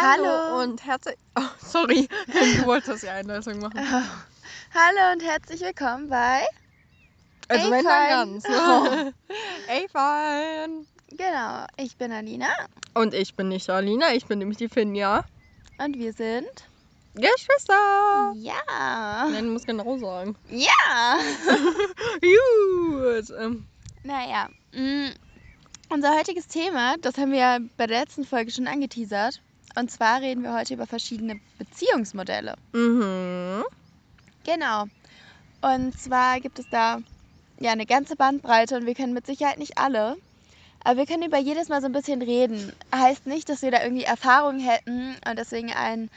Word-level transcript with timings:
Hallo, 0.00 0.62
und 0.62 0.84
herzlich. 0.84 1.16
Oh, 1.38 1.42
sorry, 1.58 2.08
du 2.26 2.66
wolltest 2.66 3.02
ja 3.02 3.12
Einleitung 3.14 3.58
machen. 3.60 3.78
Hallo 3.78 5.12
und 5.12 5.22
herzlich 5.22 5.60
willkommen 5.60 6.08
bei. 6.08 6.44
Also, 7.48 7.70
wenn 7.70 7.84
dann 7.84 8.08
ganz. 8.08 8.44
Oh. 8.48 9.12
Ey, 9.68 9.86
fein. 9.90 10.86
Genau, 11.10 11.66
ich 11.76 11.96
bin 11.96 12.10
Alina 12.12 12.48
Und 12.94 13.14
ich 13.14 13.34
bin 13.36 13.48
nicht 13.48 13.68
Alina, 13.70 14.12
ich 14.14 14.26
bin 14.26 14.38
nämlich 14.38 14.58
die 14.58 14.68
Finja. 14.68 15.24
und 15.78 15.96
wir 15.98 16.12
sind. 16.12 16.48
Geschwister. 17.14 18.32
Ja! 18.36 19.28
Nein, 19.30 19.44
du 19.46 19.50
musst 19.52 19.66
genau 19.66 19.96
sagen. 19.98 20.36
Ja! 20.50 21.18
Gut. 22.20 23.30
Ähm, 23.38 23.66
Naja, 24.04 24.48
mh, 24.72 25.10
unser 25.88 26.14
heutiges 26.16 26.48
Thema, 26.48 26.96
das 27.00 27.16
haben 27.16 27.32
wir 27.32 27.38
ja 27.38 27.58
bei 27.78 27.86
der 27.86 28.00
letzten 28.00 28.24
Folge 28.24 28.50
schon 28.50 28.66
angeteasert. 28.68 29.40
Und 29.76 29.90
zwar 29.90 30.22
reden 30.22 30.42
wir 30.42 30.54
heute 30.54 30.74
über 30.74 30.86
verschiedene 30.86 31.38
Beziehungsmodelle. 31.58 32.54
Mhm. 32.72 33.62
Genau. 34.44 34.84
Und 35.60 35.98
zwar 35.98 36.40
gibt 36.40 36.58
es 36.58 36.68
da 36.70 36.98
ja 37.60 37.72
eine 37.72 37.86
ganze 37.86 38.16
Bandbreite 38.16 38.76
und 38.76 38.86
wir 38.86 38.94
können 38.94 39.12
mit 39.12 39.26
Sicherheit 39.26 39.58
nicht 39.58 39.78
alle. 39.78 40.16
Aber 40.82 40.98
wir 40.98 41.06
können 41.06 41.24
über 41.24 41.38
jedes 41.38 41.68
Mal 41.68 41.80
so 41.80 41.86
ein 41.86 41.92
bisschen 41.92 42.22
reden. 42.22 42.72
Heißt 42.94 43.26
nicht, 43.26 43.48
dass 43.48 43.62
wir 43.62 43.70
da 43.70 43.82
irgendwie 43.82 44.04
Erfahrung 44.04 44.60
hätten 44.60 45.16
und 45.28 45.38
deswegen 45.38 45.72
ein 45.72 46.10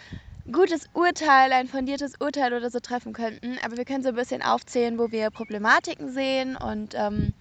gutes 0.52 0.90
Urteil, 0.94 1.52
ein 1.52 1.68
fundiertes 1.68 2.14
Urteil 2.20 2.54
oder 2.54 2.70
so 2.70 2.80
treffen 2.80 3.12
könnten. 3.14 3.58
Aber 3.66 3.78
wir 3.78 3.86
können 3.86 4.04
so 4.04 4.10
ein 4.10 4.16
bisschen 4.16 4.42
aufzählen, 4.42 4.98
wo 4.98 5.12
wir 5.12 5.32
Problematiken 5.32 6.12
sehen 6.14 6.56
und 6.56 6.94
ähm, 6.96 7.34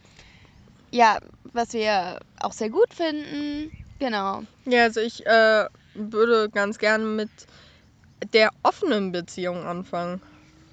ja, 0.91 1.19
was 1.53 1.75
wir 1.75 2.19
auch 2.41 2.53
sehr 2.53 2.71
gut 2.71 2.93
finden. 2.93 3.71
Genau. 3.99 4.43
Ja, 4.65 4.85
also 4.85 5.01
ich 5.01 5.27
äh, 5.27 5.67
würde 5.99 6.49
ganz 6.51 6.79
gerne 6.79 7.05
mit 7.05 7.31
der 8.33 8.51
offenen 8.63 9.13
Beziehung 9.13 9.65
anfangen. 9.65 10.21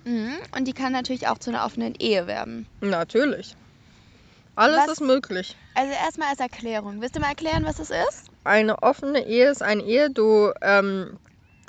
Mhm. 0.05 0.33
Und 0.55 0.65
die 0.67 0.73
kann 0.73 0.91
natürlich 0.93 1.27
auch 1.27 1.37
zu 1.37 1.49
einer 1.49 1.65
offenen 1.65 1.95
Ehe 1.95 2.27
werden. 2.27 2.67
Natürlich. 2.81 3.55
Alles 4.55 4.77
Was- 4.77 4.91
ist 4.93 5.01
möglich. 5.01 5.55
Also 5.73 5.91
erstmal 5.91 6.29
als 6.29 6.39
Erklärung. 6.39 7.01
Willst 7.01 7.15
du 7.15 7.19
mal 7.19 7.29
erklären, 7.29 7.65
was 7.65 7.75
das 7.75 7.89
ist? 7.89 8.29
Eine 8.45 8.81
offene 8.81 9.25
Ehe 9.27 9.49
ist 9.49 9.61
eine 9.61 9.83
Ehe, 9.83 10.09
du 10.09 10.51
ähm, 10.61 11.17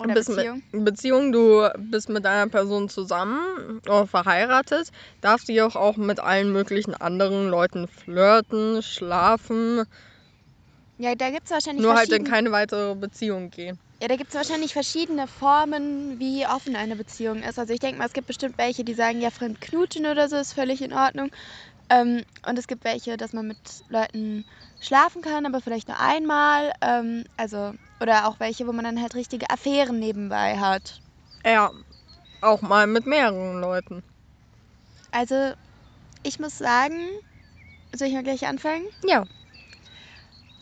Oder 0.01 0.15
bist 0.15 0.29
Beziehung? 0.29 0.62
Mit, 0.71 0.84
Beziehung, 0.84 1.33
du 1.33 1.69
bist 1.79 2.09
mit 2.09 2.25
einer 2.25 2.49
Person 2.49 2.89
zusammen 2.89 3.81
oder 3.87 4.07
verheiratet, 4.07 4.91
darfst 5.23 5.49
du 5.49 5.67
auch, 5.67 5.75
auch 5.75 5.97
mit 5.97 6.21
allen 6.21 6.53
möglichen 6.53 6.95
anderen 6.95 7.49
Leuten 7.49 7.89
flirten, 7.89 8.83
schlafen, 8.83 9.84
Ja, 10.99 11.15
da 11.15 11.31
gibt 11.31 11.47
es 11.47 11.51
wahrscheinlich 11.51 11.83
nur 11.83 11.95
halt 11.95 12.09
in 12.09 12.25
verschiedene... 12.25 12.31
keine 12.31 12.53
weitere 12.53 12.95
Beziehung 12.95 13.51
gehen. 13.51 13.79
Ja, 14.01 14.09
da 14.09 14.17
gibt 14.17 14.31
es 14.31 14.37
wahrscheinlich 14.37 14.73
verschiedene 14.73 15.27
Formen, 15.27 16.19
wie 16.19 16.47
offen 16.47 16.77
eine 16.77 16.97
Beziehung 16.97 17.43
ist. 17.43 17.59
Also 17.59 17.73
ich 17.73 17.81
denke 17.81 17.99
mal, 17.99 18.07
es 18.07 18.13
gibt 18.13 18.27
bestimmt 18.27 18.59
welche, 18.59 18.85
die 18.85 18.95
sagen, 18.95 19.21
ja, 19.21 19.31
fremd 19.31 19.61
knutschen 19.61 20.07
oder 20.07 20.29
so 20.29 20.37
ist 20.37 20.53
völlig 20.53 20.83
in 20.83 20.93
Ordnung. 20.93 21.31
Ähm, 21.89 22.23
und 22.47 22.59
es 22.59 22.67
gibt 22.67 22.85
welche, 22.85 23.17
dass 23.17 23.33
man 23.33 23.49
mit 23.49 23.85
Leuten 23.89 24.45
schlafen 24.81 25.23
kann, 25.23 25.47
aber 25.47 25.61
vielleicht 25.61 25.89
nur 25.89 25.99
einmal. 25.99 26.73
Ähm, 26.83 27.25
also, 27.37 27.73
oder 28.01 28.29
auch 28.29 28.39
welche, 28.39 28.67
wo 28.67 28.73
man 28.73 28.85
dann 28.85 29.01
halt 29.01 29.15
richtige 29.15 29.49
Affären 29.51 29.99
nebenbei 29.99 30.59
hat. 30.59 31.01
Ja, 31.45 31.71
auch 32.41 32.61
mal 32.61 32.87
mit 32.87 33.07
mehreren 33.07 33.61
Leuten. 33.61 34.03
Also, 35.11 35.53
ich 36.23 36.39
muss 36.39 36.59
sagen, 36.59 36.99
soll 37.95 38.09
ich 38.09 38.15
mal 38.15 38.23
gleich 38.25 38.47
anfangen? 38.47 38.85
Ja. 39.05 39.25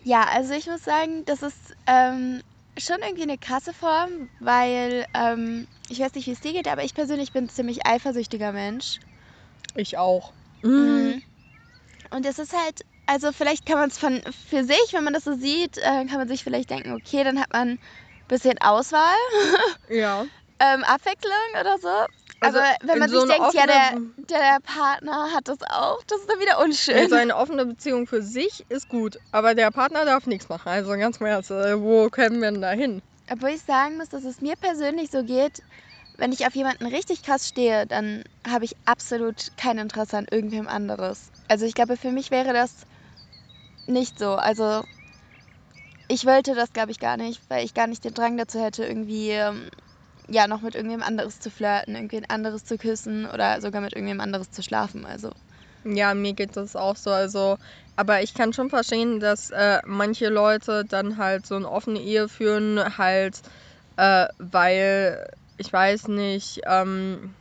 Ja, 0.05 0.25
also 0.25 0.53
ich 0.53 0.67
muss 0.67 0.85
sagen, 0.85 1.25
das 1.25 1.43
ist 1.43 1.75
ähm, 1.87 2.43
schon 2.79 2.99
irgendwie 3.03 3.23
eine 3.23 3.39
krasse 3.39 3.73
Form, 3.73 4.29
weil 4.39 5.07
ähm, 5.15 5.67
ich 5.89 5.99
weiß 6.01 6.15
nicht, 6.15 6.27
wie 6.27 6.33
es 6.33 6.41
dir 6.41 6.53
geht, 6.53 6.69
aber 6.69 6.85
ich 6.85 6.95
persönlich 6.95 7.33
bin 7.33 7.45
ein 7.45 7.49
ziemlich 7.49 7.87
eifersüchtiger 7.87 8.53
Mensch. 8.53 9.01
Ich 9.75 9.97
auch. 9.97 10.33
Mhm. 10.63 11.23
Und 12.11 12.27
es 12.27 12.39
ist 12.39 12.53
halt, 12.53 12.85
also 13.07 13.33
vielleicht 13.33 13.65
kann 13.67 13.79
man 13.79 13.89
es 13.89 13.99
von 13.99 14.23
für 14.47 14.65
sich, 14.65 14.93
wenn 14.93 15.05
man 15.05 15.15
das 15.15 15.25
so 15.25 15.35
sieht, 15.35 15.79
äh, 15.79 16.05
kann 16.05 16.19
man 16.19 16.29
sich 16.29 16.45
vielleicht 16.45 16.71
denken, 16.71 16.93
okay, 16.93 17.25
dann 17.25 17.41
hat 17.41 17.53
man 17.53 17.71
ein 17.71 17.79
bisschen 18.29 18.59
Auswahl, 18.59 19.17
Ja. 19.89 20.27
ähm, 20.61 20.85
Abwechslung 20.85 21.33
oder 21.61 21.79
so. 21.79 22.07
Also 22.45 22.59
aber 22.59 22.77
wenn 22.83 22.99
man 22.99 23.11
so 23.11 23.21
sich 23.21 23.31
denkt, 23.31 23.55
ja, 23.55 23.67
der, 23.67 24.01
der 24.17 24.59
Partner 24.63 25.33
hat 25.33 25.49
das 25.49 25.59
auch, 25.69 26.03
das 26.07 26.21
ist 26.21 26.31
dann 26.31 26.41
wieder 26.41 26.61
unschön. 26.63 26.97
Also 26.97 27.15
eine 27.15 27.37
offene 27.37 27.67
Beziehung 27.67 28.07
für 28.07 28.23
sich 28.23 28.65
ist 28.69 28.89
gut, 28.89 29.19
aber 29.33 29.55
der 29.55 29.71
Partner 29.71 30.05
darf 30.05 30.27
nichts 30.27 30.49
machen. 30.49 30.69
Also 30.69 30.91
ganz 30.93 31.19
im 31.19 31.27
Ernst, 31.27 31.51
äh, 31.51 31.81
wo 31.81 32.09
können 32.11 32.41
wir 32.41 32.51
denn 32.51 32.63
da 32.63 32.71
hin? 32.71 33.03
Obwohl 33.31 33.51
ich 33.51 33.63
sagen 33.63 33.97
muss, 33.97 34.09
dass 34.09 34.25
es 34.25 34.41
mir 34.41 34.55
persönlich 34.57 35.11
so 35.11 35.25
geht, 35.25 35.63
wenn 36.17 36.33
ich 36.33 36.47
auf 36.47 36.55
jemanden 36.55 36.87
richtig 36.87 37.23
krass 37.23 37.49
stehe, 37.49 37.87
dann 37.87 38.23
habe 38.47 38.65
ich 38.65 38.77
absolut 38.85 39.49
kein 39.57 39.79
Interesse 39.79 40.19
an 40.19 40.27
irgendwem 40.31 40.69
anderes. 40.69 41.33
Also 41.49 41.67
ich 41.67 41.75
glaube, 41.75 41.97
für 41.97 42.11
mich 42.11 42.31
wäre 42.31 42.53
das 42.53 42.87
nicht 43.87 44.19
so. 44.19 44.33
Also 44.35 44.83
ich 46.09 46.25
wollte 46.27 46.55
das, 46.55 46.73
glaube 46.73 46.91
ich, 46.91 46.99
gar 46.99 47.17
nicht, 47.17 47.41
weil 47.49 47.65
ich 47.65 47.75
gar 47.75 47.87
nicht 47.87 48.05
den 48.05 48.15
Drang 48.15 48.37
dazu 48.37 48.61
hätte, 48.63 48.85
irgendwie 48.85 49.31
ähm, 49.31 49.69
ja 50.29 50.47
noch 50.47 50.63
mit 50.63 50.75
irgendwem 50.75 51.03
anderes 51.03 51.39
zu 51.39 51.51
flirten, 51.51 51.95
irgendwen 51.95 52.25
anderes 52.29 52.65
zu 52.65 52.79
küssen 52.79 53.27
oder 53.27 53.61
sogar 53.61 53.81
mit 53.81 53.93
irgendwem 53.93 54.21
anderes 54.21 54.51
zu 54.51 54.63
schlafen. 54.63 55.05
Also 55.07 55.31
Ja, 55.85 56.15
mir 56.15 56.33
geht 56.33 56.57
das 56.57 56.77
auch 56.77 56.97
so. 56.97 57.11
Also, 57.11 57.57
aber 57.97 58.23
ich 58.23 58.35
kann 58.35 58.53
schon 58.53 58.71
verstehen, 58.71 59.21
dass 59.21 59.51
äh, 59.51 59.81
manche 59.85 60.29
Leute 60.29 60.85
dann 60.85 61.19
halt 61.19 61.47
so 61.47 61.57
eine 61.57 61.71
offene 61.71 62.01
Ehe 62.01 62.29
führen, 62.29 62.97
halt, 62.99 63.41
äh, 63.97 64.27
weil 64.39 65.27
ich 65.57 65.73
weiß 65.73 66.09
nicht, 66.09 66.61
ähm, 66.67 67.35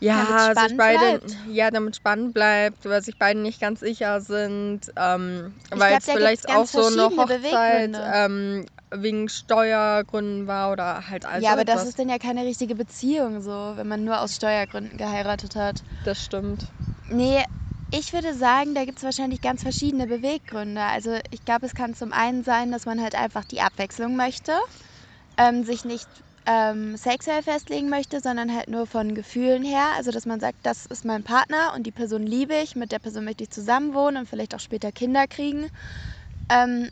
ja, 0.00 0.52
sich 0.54 0.76
beide, 0.76 0.98
bleibt. 0.98 1.36
ja, 1.48 1.70
damit 1.70 1.96
spannend 1.96 2.34
bleibt, 2.34 2.84
weil 2.84 3.02
sich 3.02 3.16
beide 3.18 3.40
nicht 3.40 3.60
ganz 3.60 3.80
sicher 3.80 4.20
sind, 4.20 4.92
ähm, 4.96 5.54
weil 5.70 5.96
es 5.98 6.04
vielleicht 6.04 6.48
auch 6.50 6.66
so 6.66 6.84
eine 6.86 7.16
Hochzeit 7.16 7.96
ähm, 8.12 8.66
wegen 8.90 9.28
Steuergründen 9.28 10.46
war 10.46 10.70
oder 10.72 11.08
halt 11.08 11.24
also 11.24 11.44
ja, 11.44 11.52
aber 11.52 11.64
das 11.64 11.76
etwas. 11.76 11.88
ist 11.90 11.98
dann 11.98 12.08
ja 12.08 12.18
keine 12.18 12.44
richtige 12.44 12.74
Beziehung 12.74 13.40
so, 13.40 13.50
wenn 13.50 13.88
man 13.88 14.04
nur 14.04 14.20
aus 14.20 14.34
Steuergründen 14.36 14.96
geheiratet 14.98 15.56
hat. 15.56 15.82
das 16.04 16.22
stimmt. 16.22 16.72
Nee, 17.08 17.42
ich 17.90 18.12
würde 18.12 18.34
sagen, 18.34 18.74
da 18.74 18.84
gibt 18.84 18.98
es 18.98 19.04
wahrscheinlich 19.04 19.40
ganz 19.40 19.62
verschiedene 19.62 20.06
Beweggründe. 20.06 20.80
Also 20.80 21.18
ich 21.30 21.44
glaube, 21.44 21.66
es 21.66 21.74
kann 21.74 21.94
zum 21.94 22.12
einen 22.12 22.42
sein, 22.42 22.72
dass 22.72 22.86
man 22.86 23.00
halt 23.00 23.14
einfach 23.14 23.44
die 23.44 23.60
Abwechslung 23.60 24.16
möchte, 24.16 24.52
ähm, 25.38 25.64
sich 25.64 25.84
nicht 25.84 26.08
ähm, 26.46 26.96
sexuell 26.96 27.42
festlegen 27.42 27.88
möchte, 27.88 28.20
sondern 28.20 28.54
halt 28.54 28.68
nur 28.68 28.86
von 28.86 29.14
Gefühlen 29.14 29.64
her. 29.64 29.86
Also 29.96 30.10
dass 30.10 30.26
man 30.26 30.40
sagt, 30.40 30.58
das 30.62 30.86
ist 30.86 31.04
mein 31.04 31.24
Partner 31.24 31.72
und 31.74 31.84
die 31.84 31.92
Person 31.92 32.22
liebe 32.24 32.54
ich, 32.54 32.74
mit 32.74 32.92
der 32.92 32.98
Person 32.98 33.24
möchte 33.24 33.44
ich 33.44 33.50
zusammenwohnen 33.50 34.18
und 34.18 34.28
vielleicht 34.28 34.54
auch 34.54 34.60
später 34.60 34.92
Kinder 34.92 35.26
kriegen. 35.26 35.68
Ähm, 36.50 36.90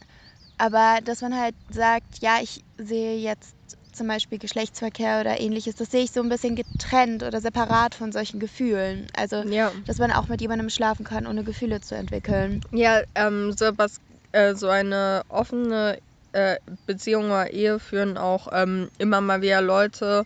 aber 0.63 1.01
dass 1.03 1.23
man 1.23 1.37
halt 1.37 1.57
sagt, 1.71 2.21
ja, 2.21 2.37
ich 2.41 2.63
sehe 2.79 3.17
jetzt 3.19 3.57
zum 3.91 4.07
Beispiel 4.07 4.39
Geschlechtsverkehr 4.39 5.21
oder 5.21 5.41
ähnliches, 5.41 5.75
das 5.75 5.91
sehe 5.91 6.05
ich 6.05 6.13
so 6.13 6.23
ein 6.23 6.29
bisschen 6.29 6.55
getrennt 6.55 7.25
oder 7.25 7.41
separat 7.41 7.97
von 7.97 8.13
solchen 8.13 8.39
Gefühlen. 8.39 9.09
Also 9.17 9.43
Ja. 9.43 9.73
dass 9.87 9.99
man 9.99 10.13
auch 10.13 10.29
mit 10.29 10.41
jemandem 10.41 10.71
schlafen 10.71 11.05
kann, 11.05 11.27
ohne 11.27 11.43
Gefühle 11.43 11.81
zu 11.81 11.97
entwickeln. 11.97 12.61
Ja, 12.71 13.03
ähm, 13.17 13.53
so, 13.59 13.73
was, 13.77 13.97
äh, 14.31 14.55
so 14.55 14.69
eine 14.69 15.23
offene 15.29 15.99
äh, 16.31 16.59
Beziehung 16.87 17.25
oder 17.27 17.53
Ehe 17.53 17.81
führen 17.81 18.17
auch 18.17 18.47
ähm, 18.53 18.89
immer 18.99 19.21
mal 19.21 19.43
wieder 19.43 19.63
Leute, 19.63 20.23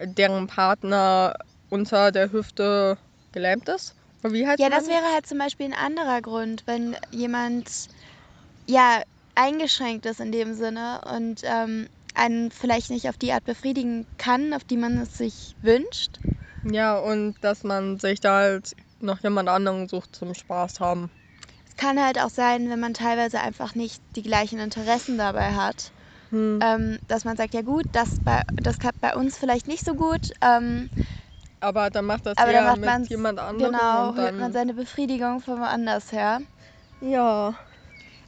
deren 0.00 0.46
Partner 0.46 1.34
unter 1.68 2.12
der 2.12 2.30
Hüfte 2.30 2.96
gelähmt 3.32 3.68
ist. 3.68 3.96
Wie 4.22 4.46
heißt 4.46 4.60
Ja, 4.60 4.70
das 4.70 4.86
wäre 4.86 5.12
halt 5.12 5.26
zum 5.26 5.38
Beispiel 5.38 5.66
ein 5.66 5.74
anderer 5.74 6.22
Grund, 6.22 6.62
wenn 6.66 6.96
jemand 7.10 7.88
ja 8.68 9.02
eingeschränkt 9.34 10.06
ist 10.06 10.20
in 10.20 10.32
dem 10.32 10.54
Sinne 10.54 11.00
und 11.04 11.40
ähm, 11.44 11.88
einen 12.14 12.50
vielleicht 12.50 12.90
nicht 12.90 13.08
auf 13.08 13.16
die 13.16 13.32
Art 13.32 13.44
befriedigen 13.44 14.06
kann, 14.18 14.52
auf 14.54 14.64
die 14.64 14.76
man 14.76 14.98
es 14.98 15.18
sich 15.18 15.56
wünscht. 15.62 16.20
Ja, 16.64 16.98
und 16.98 17.34
dass 17.40 17.64
man 17.64 17.98
sich 17.98 18.20
da 18.20 18.36
halt 18.38 18.74
noch 19.00 19.22
jemand 19.22 19.48
anderen 19.48 19.88
sucht 19.88 20.14
zum 20.16 20.32
Spaß 20.34 20.80
haben. 20.80 21.10
Es 21.68 21.76
kann 21.76 22.02
halt 22.02 22.20
auch 22.20 22.30
sein, 22.30 22.70
wenn 22.70 22.80
man 22.80 22.94
teilweise 22.94 23.40
einfach 23.40 23.74
nicht 23.74 24.00
die 24.16 24.22
gleichen 24.22 24.58
Interessen 24.60 25.18
dabei 25.18 25.54
hat, 25.54 25.90
Hm. 26.30 26.60
ähm, 26.62 26.98
dass 27.08 27.24
man 27.24 27.36
sagt, 27.36 27.52
ja 27.52 27.62
gut, 27.62 27.84
das, 27.92 28.20
bei, 28.24 28.42
das 28.62 28.78
klappt 28.78 29.00
bei 29.00 29.14
uns 29.14 29.36
vielleicht 29.36 29.66
nicht 29.68 29.84
so 29.84 29.94
gut, 29.94 30.32
ähm, 30.40 30.88
Aber 31.60 31.90
dann 31.90 32.04
macht 32.06 32.26
das 32.26 32.38
aber 32.38 32.52
eher 32.52 32.58
dann 32.62 32.66
macht 32.66 32.80
mit 32.80 32.86
man 32.86 33.04
jemand 33.10 33.38
anderem. 33.40 33.72
genau, 33.72 34.06
holt 34.06 34.16
dann, 34.16 34.40
man 34.40 34.52
seine 34.52 34.74
Befriedigung 34.74 35.40
von 35.40 35.60
woanders 35.60 36.12
her. 36.12 36.40
ja. 37.00 37.54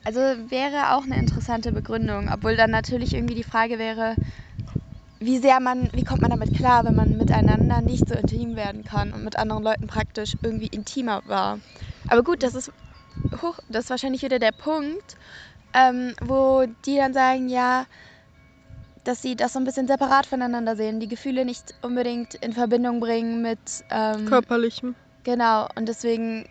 Also 0.06 0.20
wäre 0.20 0.94
auch 0.94 1.02
eine 1.02 1.18
interessante 1.18 1.72
Begründung, 1.72 2.30
obwohl 2.32 2.54
dann 2.54 2.70
natürlich 2.70 3.12
irgendwie 3.12 3.34
die 3.34 3.42
Frage 3.42 3.76
wäre, 3.76 4.16
wie 5.18 5.38
sehr 5.38 5.58
man, 5.58 5.90
wie 5.94 6.04
kommt 6.04 6.20
man 6.20 6.30
damit 6.30 6.52
klar, 6.52 6.84
wenn 6.84 6.94
man 6.94 7.16
miteinander 7.16 7.80
nicht 7.80 8.08
so 8.08 8.14
intim 8.14 8.54
werden 8.54 8.84
kann 8.84 9.12
und 9.12 9.24
mit 9.24 9.36
anderen 9.36 9.64
Leuten 9.64 9.88
praktisch 9.88 10.36
irgendwie 10.44 10.68
intimer 10.68 11.22
war. 11.24 11.58
Aber 12.06 12.22
gut, 12.22 12.44
das 12.44 12.54
ist, 12.54 12.70
hoch, 13.42 13.58
das 13.68 13.86
ist 13.86 13.90
wahrscheinlich 13.90 14.22
wieder 14.22 14.38
der 14.38 14.52
Punkt, 14.52 15.16
ähm, 15.72 16.14
wo 16.22 16.66
die 16.84 16.98
dann 16.98 17.12
sagen, 17.12 17.48
ja, 17.48 17.86
dass 19.02 19.22
sie 19.22 19.34
das 19.34 19.54
so 19.54 19.58
ein 19.58 19.64
bisschen 19.64 19.88
separat 19.88 20.26
voneinander 20.26 20.76
sehen, 20.76 21.00
die 21.00 21.08
Gefühle 21.08 21.44
nicht 21.44 21.74
unbedingt 21.82 22.34
in 22.36 22.52
Verbindung 22.52 23.00
bringen 23.00 23.42
mit 23.42 23.58
ähm, 23.90 24.26
Körperlichem. 24.26 24.94
Genau, 25.24 25.66
und 25.74 25.88
deswegen 25.88 26.44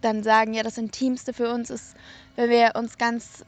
dann 0.00 0.22
sagen, 0.22 0.54
ja, 0.54 0.62
das 0.62 0.78
Intimste 0.78 1.32
für 1.32 1.52
uns 1.52 1.70
ist, 1.70 1.94
wenn 2.36 2.50
wir 2.50 2.72
uns 2.74 2.98
ganz 2.98 3.44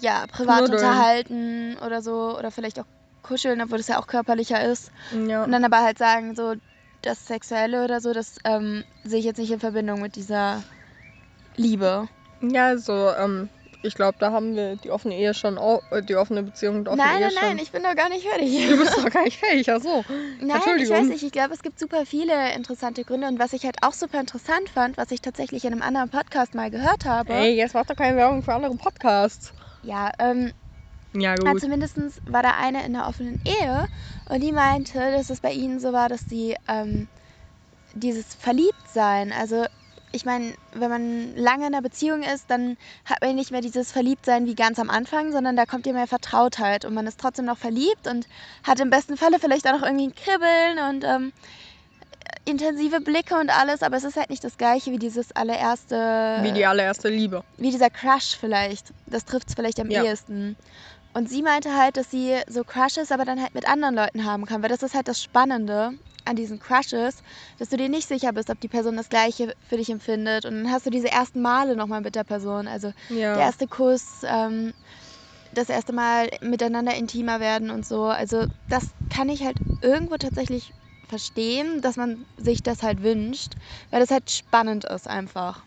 ja, 0.00 0.26
privat 0.26 0.58
Knuddeln. 0.58 0.78
unterhalten 0.78 1.76
oder 1.84 2.02
so, 2.02 2.38
oder 2.38 2.50
vielleicht 2.50 2.80
auch 2.80 2.86
kuscheln, 3.22 3.60
obwohl 3.60 3.78
das 3.78 3.88
ja 3.88 3.98
auch 3.98 4.06
körperlicher 4.06 4.62
ist. 4.64 4.90
Ja. 5.26 5.44
Und 5.44 5.52
dann 5.52 5.64
aber 5.64 5.82
halt 5.82 5.98
sagen, 5.98 6.34
so 6.34 6.54
das 7.02 7.26
Sexuelle 7.26 7.84
oder 7.84 8.00
so, 8.00 8.12
das 8.12 8.38
ähm, 8.44 8.84
sehe 9.04 9.18
ich 9.18 9.24
jetzt 9.24 9.38
nicht 9.38 9.50
in 9.50 9.60
Verbindung 9.60 10.00
mit 10.00 10.16
dieser 10.16 10.62
Liebe. 11.56 12.08
Ja, 12.40 12.66
also, 12.66 13.10
ähm, 13.18 13.48
ich 13.86 13.94
glaube, 13.94 14.16
da 14.18 14.32
haben 14.32 14.54
wir 14.56 14.76
die 14.76 14.90
offene 14.90 15.16
Ehe 15.16 15.32
schon, 15.34 15.56
au- 15.58 15.82
äh, 15.90 16.02
die 16.02 16.16
offene 16.16 16.42
Beziehung 16.42 16.76
und 16.76 16.88
offene 16.88 17.02
nein, 17.04 17.16
Ehe 17.16 17.20
nein, 17.28 17.32
nein, 17.40 17.50
schon. 17.50 17.58
ich 17.58 17.72
bin 17.72 17.82
doch 17.82 17.94
gar 17.94 18.08
nicht 18.08 18.26
fertig. 18.26 18.68
Du 18.68 18.76
bist 18.78 18.96
doch 18.98 19.10
gar 19.10 19.24
nicht 19.24 19.38
fähig, 19.38 19.70
ach 19.70 19.80
so. 19.80 20.04
Nein, 20.40 20.60
ich 20.78 20.90
weiß 20.90 21.08
nicht. 21.08 21.22
Ich 21.22 21.32
glaube, 21.32 21.54
es 21.54 21.62
gibt 21.62 21.78
super 21.78 22.04
viele 22.06 22.52
interessante 22.54 23.04
Gründe. 23.04 23.28
Und 23.28 23.38
was 23.38 23.52
ich 23.52 23.64
halt 23.64 23.76
auch 23.82 23.92
super 23.92 24.20
interessant 24.20 24.68
fand, 24.68 24.96
was 24.96 25.10
ich 25.10 25.20
tatsächlich 25.20 25.64
in 25.64 25.72
einem 25.72 25.82
anderen 25.82 26.10
Podcast 26.10 26.54
mal 26.54 26.70
gehört 26.70 27.04
habe. 27.04 27.32
Ey, 27.32 27.54
jetzt 27.54 27.74
mach 27.74 27.84
doch 27.86 27.96
keine 27.96 28.16
Werbung 28.16 28.42
für 28.42 28.52
andere 28.54 28.74
Podcasts. 28.76 29.54
Ja, 29.82 30.10
ähm, 30.18 30.52
Ja, 31.14 31.36
gut. 31.36 31.60
zumindest 31.60 31.96
war 32.26 32.42
da 32.42 32.50
eine 32.58 32.84
in 32.84 32.94
einer 32.96 33.08
offenen 33.08 33.38
Ehe 33.44 33.84
und 34.28 34.42
die 34.42 34.52
meinte, 34.52 34.98
dass 35.12 35.30
es 35.30 35.40
bei 35.40 35.52
ihnen 35.52 35.78
so 35.80 35.92
war, 35.92 36.08
dass 36.08 36.28
sie 36.28 36.56
ähm, 36.68 37.08
dieses 37.92 38.34
Verliebtsein, 38.34 39.32
also 39.32 39.64
ich 40.12 40.24
meine, 40.24 40.54
wenn 40.72 40.90
man 40.90 41.36
lange 41.36 41.66
in 41.66 41.74
einer 41.74 41.82
Beziehung 41.82 42.22
ist, 42.22 42.50
dann 42.50 42.76
hat 43.04 43.20
man 43.20 43.34
nicht 43.34 43.50
mehr 43.50 43.60
dieses 43.60 43.92
Verliebtsein 43.92 44.46
wie 44.46 44.54
ganz 44.54 44.78
am 44.78 44.88
Anfang, 44.90 45.32
sondern 45.32 45.56
da 45.56 45.66
kommt 45.66 45.86
ihr 45.86 45.92
mehr 45.92 46.06
Vertrautheit 46.06 46.84
und 46.84 46.94
man 46.94 47.06
ist 47.06 47.20
trotzdem 47.20 47.44
noch 47.44 47.58
verliebt 47.58 48.06
und 48.06 48.26
hat 48.62 48.80
im 48.80 48.90
besten 48.90 49.16
Falle 49.16 49.38
vielleicht 49.38 49.66
auch 49.66 49.72
noch 49.72 49.82
irgendwie 49.82 50.06
ein 50.08 50.14
Kribbeln 50.14 50.78
und 50.90 51.04
ähm, 51.04 51.32
intensive 52.44 53.00
Blicke 53.00 53.34
und 53.38 53.50
alles, 53.50 53.82
aber 53.82 53.96
es 53.96 54.04
ist 54.04 54.16
halt 54.16 54.30
nicht 54.30 54.44
das 54.44 54.56
gleiche 54.56 54.92
wie 54.92 54.98
dieses 54.98 55.34
allererste 55.34 56.38
Wie 56.42 56.52
die 56.52 56.64
allererste 56.64 57.08
Liebe. 57.08 57.42
wie 57.58 57.70
dieser 57.70 57.90
Crush 57.90 58.36
vielleicht. 58.38 58.92
Das 59.06 59.24
trifft 59.24 59.48
es 59.48 59.54
vielleicht 59.54 59.80
am 59.80 59.90
Ja. 59.90 60.04
ehesten. 60.04 60.56
Und 61.16 61.30
sie 61.30 61.40
meinte 61.40 61.74
halt, 61.74 61.96
dass 61.96 62.10
sie 62.10 62.38
so 62.46 62.62
Crushes 62.62 63.10
aber 63.10 63.24
dann 63.24 63.40
halt 63.40 63.54
mit 63.54 63.66
anderen 63.66 63.94
Leuten 63.94 64.26
haben 64.26 64.44
kann, 64.44 64.62
weil 64.62 64.68
das 64.68 64.82
ist 64.82 64.94
halt 64.94 65.08
das 65.08 65.22
Spannende 65.22 65.92
an 66.26 66.36
diesen 66.36 66.58
Crushes, 66.58 67.22
dass 67.58 67.70
du 67.70 67.78
dir 67.78 67.88
nicht 67.88 68.06
sicher 68.06 68.34
bist, 68.34 68.50
ob 68.50 68.60
die 68.60 68.68
Person 68.68 68.98
das 68.98 69.08
Gleiche 69.08 69.54
für 69.66 69.78
dich 69.78 69.88
empfindet. 69.88 70.44
Und 70.44 70.56
dann 70.56 70.70
hast 70.70 70.84
du 70.84 70.90
diese 70.90 71.10
ersten 71.10 71.40
Male 71.40 71.74
nochmal 71.74 72.02
mit 72.02 72.16
der 72.16 72.24
Person. 72.24 72.68
Also 72.68 72.92
Ja. 73.08 73.34
der 73.34 73.44
erste 73.44 73.66
Kuss, 73.66 74.24
ähm, 74.24 74.74
das 75.54 75.70
erste 75.70 75.94
Mal 75.94 76.28
miteinander 76.42 76.94
intimer 76.94 77.40
werden 77.40 77.70
und 77.70 77.86
so. 77.86 78.04
Also 78.04 78.44
das 78.68 78.90
kann 79.08 79.30
ich 79.30 79.42
halt 79.42 79.62
irgendwo 79.80 80.18
tatsächlich 80.18 80.74
verstehen, 81.08 81.80
dass 81.80 81.96
man 81.96 82.26
sich 82.36 82.62
das 82.62 82.82
halt 82.82 83.02
wünscht, 83.02 83.54
weil 83.90 84.00
das 84.00 84.10
halt 84.10 84.30
spannend 84.30 84.84
ist 84.84 85.08
einfach. 85.08 85.64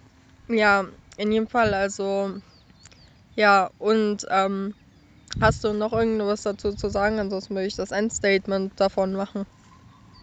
Ja, 0.47 0.85
in 1.17 1.31
jedem 1.31 1.47
Fall. 1.47 1.73
Also, 1.73 2.35
ja, 3.33 3.71
und 3.79 4.27
ähm, 4.29 4.75
hast 5.39 5.63
du 5.63 5.73
noch 5.73 5.93
irgendwas 5.93 6.43
dazu 6.43 6.73
zu 6.73 6.89
sagen? 6.89 7.19
Ansonsten 7.19 7.55
würde 7.55 7.67
ich 7.67 7.75
das 7.75 7.91
Endstatement 7.91 8.79
davon 8.79 9.13
machen. 9.13 9.45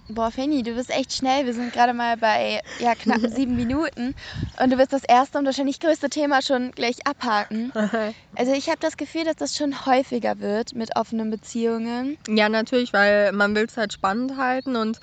Boah, 0.09 0.31
Fanny, 0.31 0.63
du 0.63 0.75
bist 0.75 0.91
echt 0.91 1.13
schnell. 1.15 1.47
Wir 1.47 1.55
sind 1.55 1.73
gerade 1.73 1.93
mal 1.93 2.17
bei 2.17 2.61
ja, 2.79 2.95
knappen 2.95 3.31
sieben 3.35 3.57
Minuten 3.57 4.15
und 4.63 4.73
du 4.73 4.79
wirst 4.79 4.93
das 4.93 5.03
erste 5.03 5.39
und 5.39 5.47
wahrscheinlich 5.47 5.81
größte 5.81 6.09
Thema 6.11 6.43
schon 6.43 6.71
gleich 6.73 7.05
abhaken. 7.07 7.73
Also 8.37 8.53
ich 8.53 8.69
habe 8.69 8.79
das 8.81 8.97
Gefühl, 8.97 9.25
dass 9.25 9.37
das 9.37 9.57
schon 9.57 9.87
häufiger 9.87 10.39
wird 10.41 10.75
mit 10.75 10.95
offenen 10.95 11.31
Beziehungen. 11.31 12.19
ja, 12.29 12.49
natürlich, 12.49 12.93
weil 12.93 13.33
man 13.33 13.55
will 13.57 13.65
es 13.65 13.77
halt 13.77 13.93
spannend 13.95 14.37
halten 14.37 14.77
und 14.77 14.99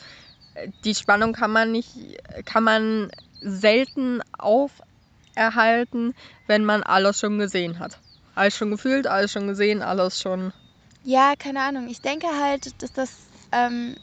äh, 0.54 0.70
die 0.86 0.96
Spannung 0.96 1.34
kann 1.34 1.52
man 1.52 1.72
nicht, 1.72 1.98
kann 2.46 2.64
man 2.64 3.10
selten 3.42 4.22
auferhalten, 4.38 6.14
wenn 6.48 6.64
man 6.64 6.84
alles 6.84 7.20
schon 7.20 7.40
gesehen 7.40 7.80
hat. 7.80 8.03
Alles 8.36 8.56
schon 8.58 8.72
gefühlt, 8.72 9.08
alles 9.08 9.32
schon 9.32 9.48
gesehen, 9.48 9.82
alles 9.82 10.20
schon. 10.20 10.54
Ja, 11.04 11.34
keine 11.38 11.62
Ahnung. 11.62 11.88
Ich 11.88 12.02
denke 12.02 12.28
halt, 12.42 12.82
dass 12.82 12.92
das, 12.94 13.28
ähm, 13.52 13.96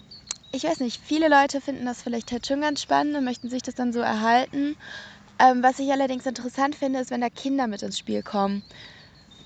ich 0.52 0.64
weiß 0.64 0.80
nicht, 0.80 1.00
viele 1.02 1.28
Leute 1.28 1.60
finden 1.60 1.86
das 1.86 2.02
vielleicht 2.02 2.30
halt 2.32 2.46
schon 2.46 2.60
ganz 2.60 2.82
spannend 2.82 3.16
und 3.16 3.24
möchten 3.24 3.48
sich 3.48 3.62
das 3.62 3.74
dann 3.74 3.92
so 3.92 4.00
erhalten. 4.00 4.76
Ähm, 5.38 5.62
was 5.62 5.78
ich 5.78 5.90
allerdings 5.90 6.26
interessant 6.26 6.76
finde, 6.76 7.00
ist, 7.00 7.10
wenn 7.10 7.22
da 7.22 7.28
Kinder 7.30 7.66
mit 7.66 7.82
ins 7.82 7.98
Spiel 7.98 8.22
kommen. 8.22 8.62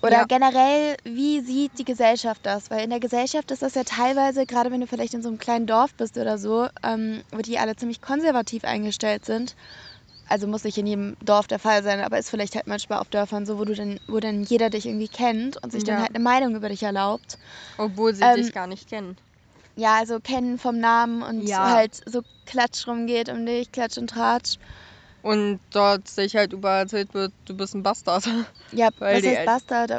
Oder 0.03 0.19
Ja. 0.19 0.25
generell, 0.29 0.97
wie 1.05 1.41
sieht 1.41 1.79
die 1.79 1.85
Gesellschaft 1.85 2.41
das? 2.45 2.71
Weil 2.71 2.85
in 2.85 2.91
der 2.91 3.01
Gesellschaft 3.01 3.51
ist 3.51 3.63
das 3.63 3.75
ja 3.75 3.85
teilweise, 3.85 4.45
gerade 4.45 4.71
wenn 4.71 4.81
du 4.83 4.87
vielleicht 4.87 5.15
in 5.15 5.23
so 5.23 5.29
einem 5.29 5.39
kleinen 5.39 5.67
Dorf 5.67 5.95
bist 5.95 6.19
oder 6.19 6.37
so, 6.37 6.69
ähm, 6.83 7.23
wo 7.33 7.39
die 7.39 7.59
alle 7.59 7.77
ziemlich 7.77 8.03
konservativ 8.03 8.65
eingestellt 8.65 9.25
sind. 9.25 9.55
Also 10.29 10.47
muss 10.47 10.65
nicht 10.65 10.79
in 10.79 10.87
jedem 10.87 11.17
Dorf 11.23 11.47
der 11.47 11.59
Fall 11.59 11.83
sein, 11.83 12.01
aber 12.01 12.19
ist 12.19 12.31
vielleicht 12.31 12.55
halt 12.55 12.67
manchmal 12.67 12.99
auf 12.99 13.09
Dörfern 13.09 13.45
so, 13.47 13.59
wo 13.59 13.65
du 13.65 13.75
dann, 13.75 13.99
wo 14.09 14.21
dann 14.21 14.43
jeder 14.45 14.71
dich 14.71 14.87
irgendwie 14.87 15.09
kennt 15.09 15.63
und 15.63 15.71
sich 15.73 15.85
dann 15.85 15.97
Ja. 15.97 16.01
halt 16.01 16.15
eine 16.15 16.25
Meinung 16.25 16.55
über 16.57 16.69
dich 16.69 16.83
erlaubt. 16.83 17.39
Obwohl 17.79 18.15
sie 18.15 18.25
Ähm, 18.25 18.43
dich 18.43 18.53
gar 18.53 18.67
nicht 18.67 18.89
kennen. 18.89 19.17
Ja, 19.77 19.97
also 19.97 20.21
kennen 20.21 20.59
vom 20.59 20.79
Namen 20.79 21.23
und 21.23 21.47
Ja. 21.49 21.75
halt 21.75 22.01
so 22.07 22.23
Klatsch 22.47 22.87
rumgeht 22.87 23.29
um 23.29 23.45
dich, 23.45 23.71
Klatsch 23.73 23.99
und 23.99 24.09
Tratsch. 24.11 24.57
Und 25.23 25.61
dort 25.71 26.07
sich 26.09 26.37
halt 26.37 26.53
überall 26.53 26.81
erzählt 26.83 27.15
wird, 27.15 27.33
du 27.47 27.57
bist 27.57 27.75
ein 27.75 27.83
Bastard. 27.83 28.25
Ja, 28.73 28.89
Weil 28.99 29.17
was 29.17 29.27
heißt 29.27 29.39
El- 29.41 29.47
Bastard? 29.47 29.91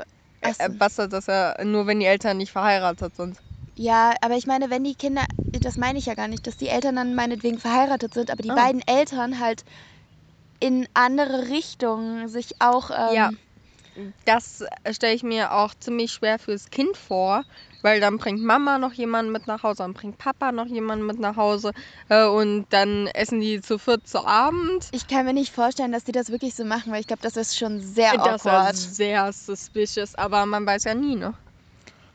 Ach 0.42 0.54
so. 0.54 0.63
Äh, 0.63 0.69
Bastard 0.69 1.13
ist 1.13 1.27
ja 1.27 1.56
nur, 1.63 1.88
wenn 1.88 2.00
die 2.00 2.06
Eltern 2.06 2.38
nicht 2.38 2.51
verheiratet 2.51 3.16
sind. 3.16 3.38
Ja, 3.77 4.13
aber 4.22 4.36
ich 4.36 4.48
meine, 4.48 4.69
wenn 4.69 4.83
die 4.83 4.95
Kinder, 4.95 5.25
das 5.51 5.77
meine 5.77 6.00
ich 6.00 6.06
ja 6.06 6.13
gar 6.13 6.27
nicht, 6.27 6.45
dass 6.48 6.57
die 6.57 6.68
Eltern 6.69 6.95
dann 6.95 7.16
meinetwegen 7.16 7.57
verheiratet 7.60 8.13
sind, 8.13 8.31
aber 8.31 8.42
die 8.44 8.51
Ah. 8.51 8.56
beiden 8.56 8.81
Eltern 8.88 9.39
halt 9.39 9.63
in 10.59 10.87
andere 10.93 11.49
Richtungen 11.49 12.27
sich 12.27 12.61
auch. 12.61 12.89
Ähm, 12.91 13.13
Ja. 13.13 13.29
Das 14.25 14.61
stelle 14.91 15.13
ich 15.13 15.23
mir 15.23 15.53
auch 15.53 15.73
ziemlich 15.79 16.11
schwer 16.11 16.37
fürs 16.37 16.69
Kind 16.69 16.97
vor, 16.97 17.43
weil 17.81 18.01
dann 18.01 18.17
bringt 18.17 18.43
Mama 18.43 18.77
noch 18.77 18.91
jemanden 18.91 19.31
mit 19.31 19.47
nach 19.47 19.63
Hause, 19.63 19.83
dann 19.83 19.93
bringt 19.93 20.17
Papa 20.17 20.51
noch 20.51 20.65
jemanden 20.65 21.05
mit 21.05 21.17
nach 21.17 21.37
Hause 21.37 21.71
äh, 22.09 22.25
und 22.25 22.65
dann 22.71 23.07
essen 23.07 23.39
die 23.39 23.61
zu 23.61 23.77
viert 23.77 24.05
zu 24.05 24.25
Abend. 24.25 24.89
Ich 24.91 25.07
kann 25.07 25.25
mir 25.25 25.31
nicht 25.31 25.53
vorstellen, 25.53 25.93
dass 25.93 26.03
die 26.03 26.11
das 26.11 26.29
wirklich 26.29 26.55
so 26.55 26.65
machen, 26.65 26.91
weil 26.91 26.99
ich 26.99 27.07
glaube, 27.07 27.21
das 27.21 27.37
ist 27.37 27.57
schon 27.57 27.79
sehr 27.79 28.17
Das 28.17 28.41
ist 28.41 28.45
awkward. 28.45 28.75
sehr 28.75 29.31
suspicious, 29.31 30.13
aber 30.15 30.45
man 30.45 30.65
weiß 30.65 30.83
ja 30.83 30.93
nie, 30.93 31.15
ne? 31.15 31.33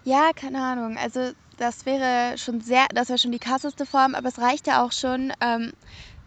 Ja, 0.04 0.32
keine 0.34 0.62
Ahnung. 0.62 0.98
Also 0.98 1.30
das 1.56 1.86
wäre 1.86 2.36
schon 2.36 2.60
sehr, 2.60 2.86
das 2.94 3.08
wäre 3.08 3.18
schon 3.18 3.32
die 3.32 3.38
krasseste 3.38 3.86
Form, 3.86 4.14
aber 4.14 4.28
es 4.28 4.38
reicht 4.38 4.66
ja 4.66 4.84
auch 4.84 4.92
schon, 4.92 5.32
ähm, 5.40 5.72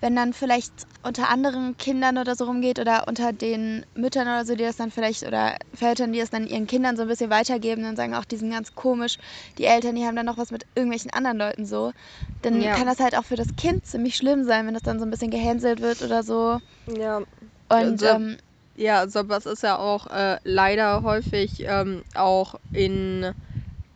wenn 0.03 0.17
dann 0.17 0.33
vielleicht 0.33 0.83
unter 1.01 1.29
anderen 1.29 1.77
Kindern 1.77 2.17
oder 2.17 2.35
so 2.35 2.43
rumgeht 2.43 2.77
oder 2.77 3.07
unter 3.07 3.31
den 3.31 3.85
Müttern 3.95 4.27
oder 4.27 4.43
so, 4.43 4.53
die 4.53 4.65
das 4.65 4.75
dann 4.75 4.91
vielleicht 4.91 5.23
oder 5.23 5.55
Vätern, 5.73 6.11
die 6.11 6.19
das 6.19 6.29
dann 6.29 6.45
ihren 6.45 6.67
Kindern 6.67 6.97
so 6.97 7.03
ein 7.03 7.07
bisschen 7.07 7.29
weitergeben 7.29 7.85
und 7.85 7.95
sagen, 7.95 8.13
auch 8.13 8.25
die 8.25 8.35
sind 8.35 8.51
ganz 8.51 8.75
komisch, 8.75 9.15
die 9.57 9.63
Eltern, 9.63 9.95
die 9.95 10.05
haben 10.05 10.17
dann 10.17 10.25
noch 10.25 10.37
was 10.37 10.51
mit 10.51 10.65
irgendwelchen 10.75 11.11
anderen 11.11 11.37
Leuten 11.37 11.65
so, 11.65 11.93
dann 12.41 12.61
Ja. 12.61 12.75
kann 12.75 12.85
das 12.85 12.99
halt 12.99 13.15
auch 13.17 13.23
für 13.23 13.37
das 13.37 13.55
Kind 13.55 13.85
ziemlich 13.85 14.17
schlimm 14.17 14.43
sein, 14.43 14.67
wenn 14.67 14.73
das 14.73 14.83
dann 14.83 14.99
so 14.99 15.05
ein 15.05 15.09
bisschen 15.09 15.31
gehänselt 15.31 15.79
wird 15.79 16.01
oder 16.01 16.21
so. 16.21 16.59
Ja. 16.87 17.17
Und 17.19 17.27
Also, 17.69 18.05
ähm, 18.05 18.37
Ja, 18.75 19.07
sowas 19.07 19.45
ist 19.45 19.63
ja 19.63 19.77
auch 19.79 20.07
äh, 20.07 20.37
leider 20.43 21.03
häufig 21.03 21.63
ähm, 21.65 22.03
auch 22.13 22.55
in 22.73 23.31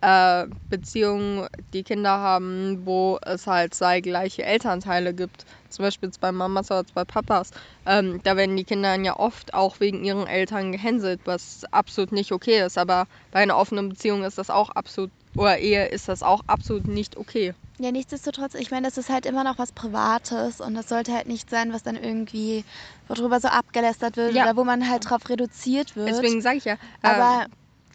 äh, 0.01 0.46
Beziehungen, 0.70 1.48
die 1.74 1.84
Kinder 1.84 2.20
haben, 2.20 2.86
wo 2.86 3.18
es 3.24 3.48
halt 3.48 3.74
zwei 3.74 4.01
gleiche 4.01 4.44
Elternteile 4.44 5.13
gibt. 5.13 5.46
Zum 5.70 5.84
Beispiel 5.84 6.12
zwei 6.12 6.32
Mamas 6.32 6.70
oder 6.72 6.86
zwei 6.86 7.04
Papas. 7.04 7.51
Ähm, 7.86 8.20
da 8.24 8.38
werden 8.38 8.56
die 8.58 8.63
Kinder 8.63 8.92
dann 8.92 9.06
ja 9.06 9.18
oft 9.18 9.54
auch 9.54 9.80
wegen 9.80 10.04
ihren 10.04 10.27
Eltern 10.27 10.72
gehänselt, 10.72 11.22
was 11.25 11.66
absolut 11.72 12.12
nicht 12.12 12.32
okay 12.32 12.63
ist. 12.66 12.77
Aber 12.77 13.06
bei 13.32 13.39
einer 13.39 13.58
offenen 13.58 13.89
Beziehung 13.89 14.24
ist 14.24 14.38
das 14.38 14.50
auch 14.50 14.70
absolut, 14.70 15.12
oder 15.36 15.58
Ehe 15.58 15.88
ist 15.88 16.08
das 16.08 16.24
auch 16.24 16.42
absolut 16.48 16.88
nicht 16.88 17.18
okay. 17.18 17.54
Ja, 17.80 17.92
nichtsdestotrotz, 17.92 18.56
ich 18.56 18.72
meine, 18.72 18.88
das 18.88 18.98
ist 18.98 19.10
halt 19.10 19.27
immer 19.27 19.44
noch 19.44 19.60
was 19.60 19.72
Privates 19.72 20.62
und 20.62 20.74
das 20.74 20.89
sollte 20.89 21.13
halt 21.13 21.27
nicht 21.27 21.48
sein, 21.50 21.72
was 21.74 21.84
dann 21.84 21.96
irgendwie, 21.96 22.63
worüber 23.08 23.39
so 23.39 23.50
abgelästert 23.50 24.18
wird 24.18 24.34
Ja. 24.34 24.44
oder 24.44 24.58
wo 24.58 24.63
man 24.63 24.89
halt 24.89 25.08
drauf 25.08 25.30
reduziert 25.30 25.96
wird. 25.96 26.10
Deswegen 26.10 26.42
sage 26.42 26.58
ich 26.58 26.66
ja, 26.66 26.77
Aber 27.04 27.46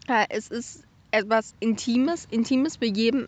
ähm, 0.07 0.15
äh, 0.15 0.25
es 0.29 0.47
ist 0.47 0.83
etwas 1.13 1.53
Intimes, 1.59 2.25
Intimes 2.31 2.77
für 2.77 2.85
jeden 2.85 3.27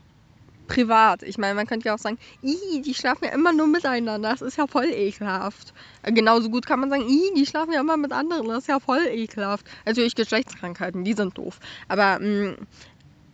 privat. 0.68 1.22
Ich 1.22 1.38
meine, 1.38 1.54
man 1.54 1.68
könnte 1.68 1.88
ja 1.88 1.94
auch 1.94 2.00
sagen, 2.00 2.18
"Ih, 2.42 2.82
die 2.82 2.96
schlafen 2.96 3.26
ja 3.26 3.32
immer 3.32 3.54
nur 3.54 3.68
miteinander, 3.68 4.30
das 4.32 4.42
ist 4.42 4.58
ja 4.58 4.66
voll 4.66 4.86
ekelhaft. 4.92 5.74
Äh, 6.02 6.12
Genauso 6.12 6.50
gut 6.50 6.66
kann 6.66 6.80
man 6.80 6.90
sagen, 6.90 7.08
"Ih, 7.08 7.32
die 7.38 7.46
schlafen 7.46 7.72
ja 7.72 7.82
immer 7.82 7.98
mit 7.98 8.12
anderen, 8.12 8.48
das 8.48 8.60
ist 8.60 8.68
ja 8.68 8.80
voll 8.80 9.06
ekelhaft. 9.06 9.68
Natürlich 9.86 10.16
Geschlechtskrankheiten, 10.16 11.04
die 11.04 11.14
sind 11.14 11.38
doof. 11.38 11.60
Aber 11.88 12.18
mh, 12.20 12.56
ja, 12.56 12.56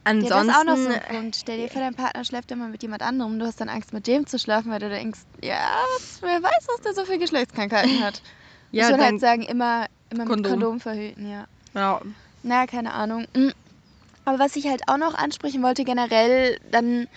ansonsten, 0.03 0.29
das 0.29 0.47
ist 0.47 0.55
auch 0.55 0.63
noch 0.65 0.77
so 0.77 0.89
ein 0.89 1.01
Punkt. 1.21 1.35
Stell 1.37 1.57
dir 1.57 1.69
vor, 1.69 1.81
dein 1.81 1.95
Partner 1.95 2.25
schläft 2.25 2.51
immer 2.51 2.67
mit 2.67 2.81
jemand 2.81 3.01
anderem. 3.01 3.39
Du 3.39 3.45
hast 3.45 3.61
dann 3.61 3.69
Angst, 3.69 3.93
mit 3.93 4.07
dem 4.07 4.25
zu 4.27 4.37
schlafen, 4.37 4.69
weil 4.69 4.79
du 4.79 4.89
denkst, 4.89 5.21
ja, 5.41 5.69
wer 6.19 6.43
weiß, 6.43 6.67
was 6.67 6.81
der 6.81 6.93
so 6.93 7.05
für 7.05 7.17
Geschlechtskrankheiten 7.17 8.03
hat. 8.03 8.21
ja, 8.71 8.83
ich 8.85 8.89
würde 8.91 9.05
halt 9.05 9.21
sagen, 9.21 9.43
immer, 9.43 9.85
immer 10.09 10.25
mit 10.25 10.33
Kondom. 10.33 10.51
Kondom 10.51 10.79
verhüten, 10.81 11.29
ja. 11.29 11.45
ja, 11.73 12.01
Na, 12.43 12.65
keine 12.67 12.91
Ahnung. 12.91 13.25
Mm. 13.33 13.51
Aber 14.25 14.39
was 14.39 14.55
ich 14.55 14.67
halt 14.67 14.83
auch 14.87 14.97
noch 14.97 15.15
ansprechen 15.15 15.63
wollte, 15.63 15.83
generell, 15.83 16.59
dann, 16.69 17.07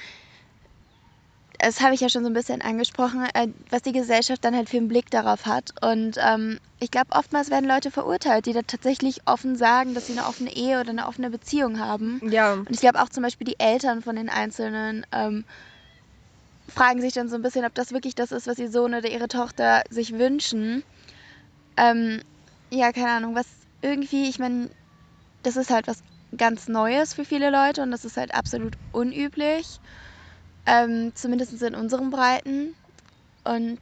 das 1.58 1.80
habe 1.80 1.94
ich 1.94 2.00
ja 2.00 2.08
schon 2.08 2.22
so 2.22 2.30
ein 2.30 2.34
bisschen 2.34 2.62
angesprochen, 2.62 3.26
äh, 3.34 3.48
was 3.70 3.82
die 3.82 3.92
Gesellschaft 3.92 4.44
dann 4.44 4.56
halt 4.56 4.68
für 4.68 4.78
einen 4.78 4.88
Blick 4.88 5.10
darauf 5.10 5.46
hat. 5.46 5.70
Und 5.82 6.16
ähm, 6.18 6.58
ich 6.80 6.90
glaube, 6.90 7.12
oftmals 7.12 7.50
werden 7.50 7.68
Leute 7.68 7.90
verurteilt, 7.90 8.46
die 8.46 8.52
da 8.52 8.62
tatsächlich 8.62 9.20
offen 9.26 9.56
sagen, 9.56 9.94
dass 9.94 10.06
sie 10.06 10.12
eine 10.12 10.26
offene 10.26 10.54
Ehe 10.54 10.80
oder 10.80 10.90
eine 10.90 11.06
offene 11.06 11.30
Beziehung 11.30 11.78
haben. 11.78 12.20
Ja. 12.30 12.54
Und 12.54 12.70
ich 12.70 12.80
glaube 12.80 13.02
auch 13.02 13.08
zum 13.08 13.22
Beispiel 13.22 13.46
die 13.46 13.60
Eltern 13.60 14.02
von 14.02 14.16
den 14.16 14.30
Einzelnen 14.30 15.06
ähm, 15.12 15.44
fragen 16.68 17.00
sich 17.00 17.12
dann 17.12 17.28
so 17.28 17.36
ein 17.36 17.42
bisschen, 17.42 17.64
ob 17.64 17.74
das 17.74 17.92
wirklich 17.92 18.14
das 18.14 18.32
ist, 18.32 18.46
was 18.46 18.58
ihr 18.58 18.70
Sohn 18.70 18.94
oder 18.94 19.08
ihre 19.08 19.28
Tochter 19.28 19.82
sich 19.90 20.14
wünschen. 20.18 20.82
Ähm, 21.76 22.20
ja, 22.70 22.92
keine 22.92 23.10
Ahnung, 23.10 23.34
was 23.34 23.46
irgendwie, 23.82 24.28
ich 24.28 24.38
meine, 24.38 24.70
das 25.42 25.56
ist 25.56 25.70
halt 25.70 25.86
was 25.86 26.02
ganz 26.36 26.68
Neues 26.68 27.14
für 27.14 27.24
viele 27.24 27.50
Leute 27.50 27.82
und 27.82 27.90
das 27.90 28.04
ist 28.04 28.16
halt 28.16 28.34
absolut 28.34 28.74
unüblich. 28.92 29.78
Ähm, 30.66 31.12
zumindest 31.14 31.62
in 31.62 31.74
unseren 31.74 32.10
Breiten. 32.10 32.74
Und 33.44 33.80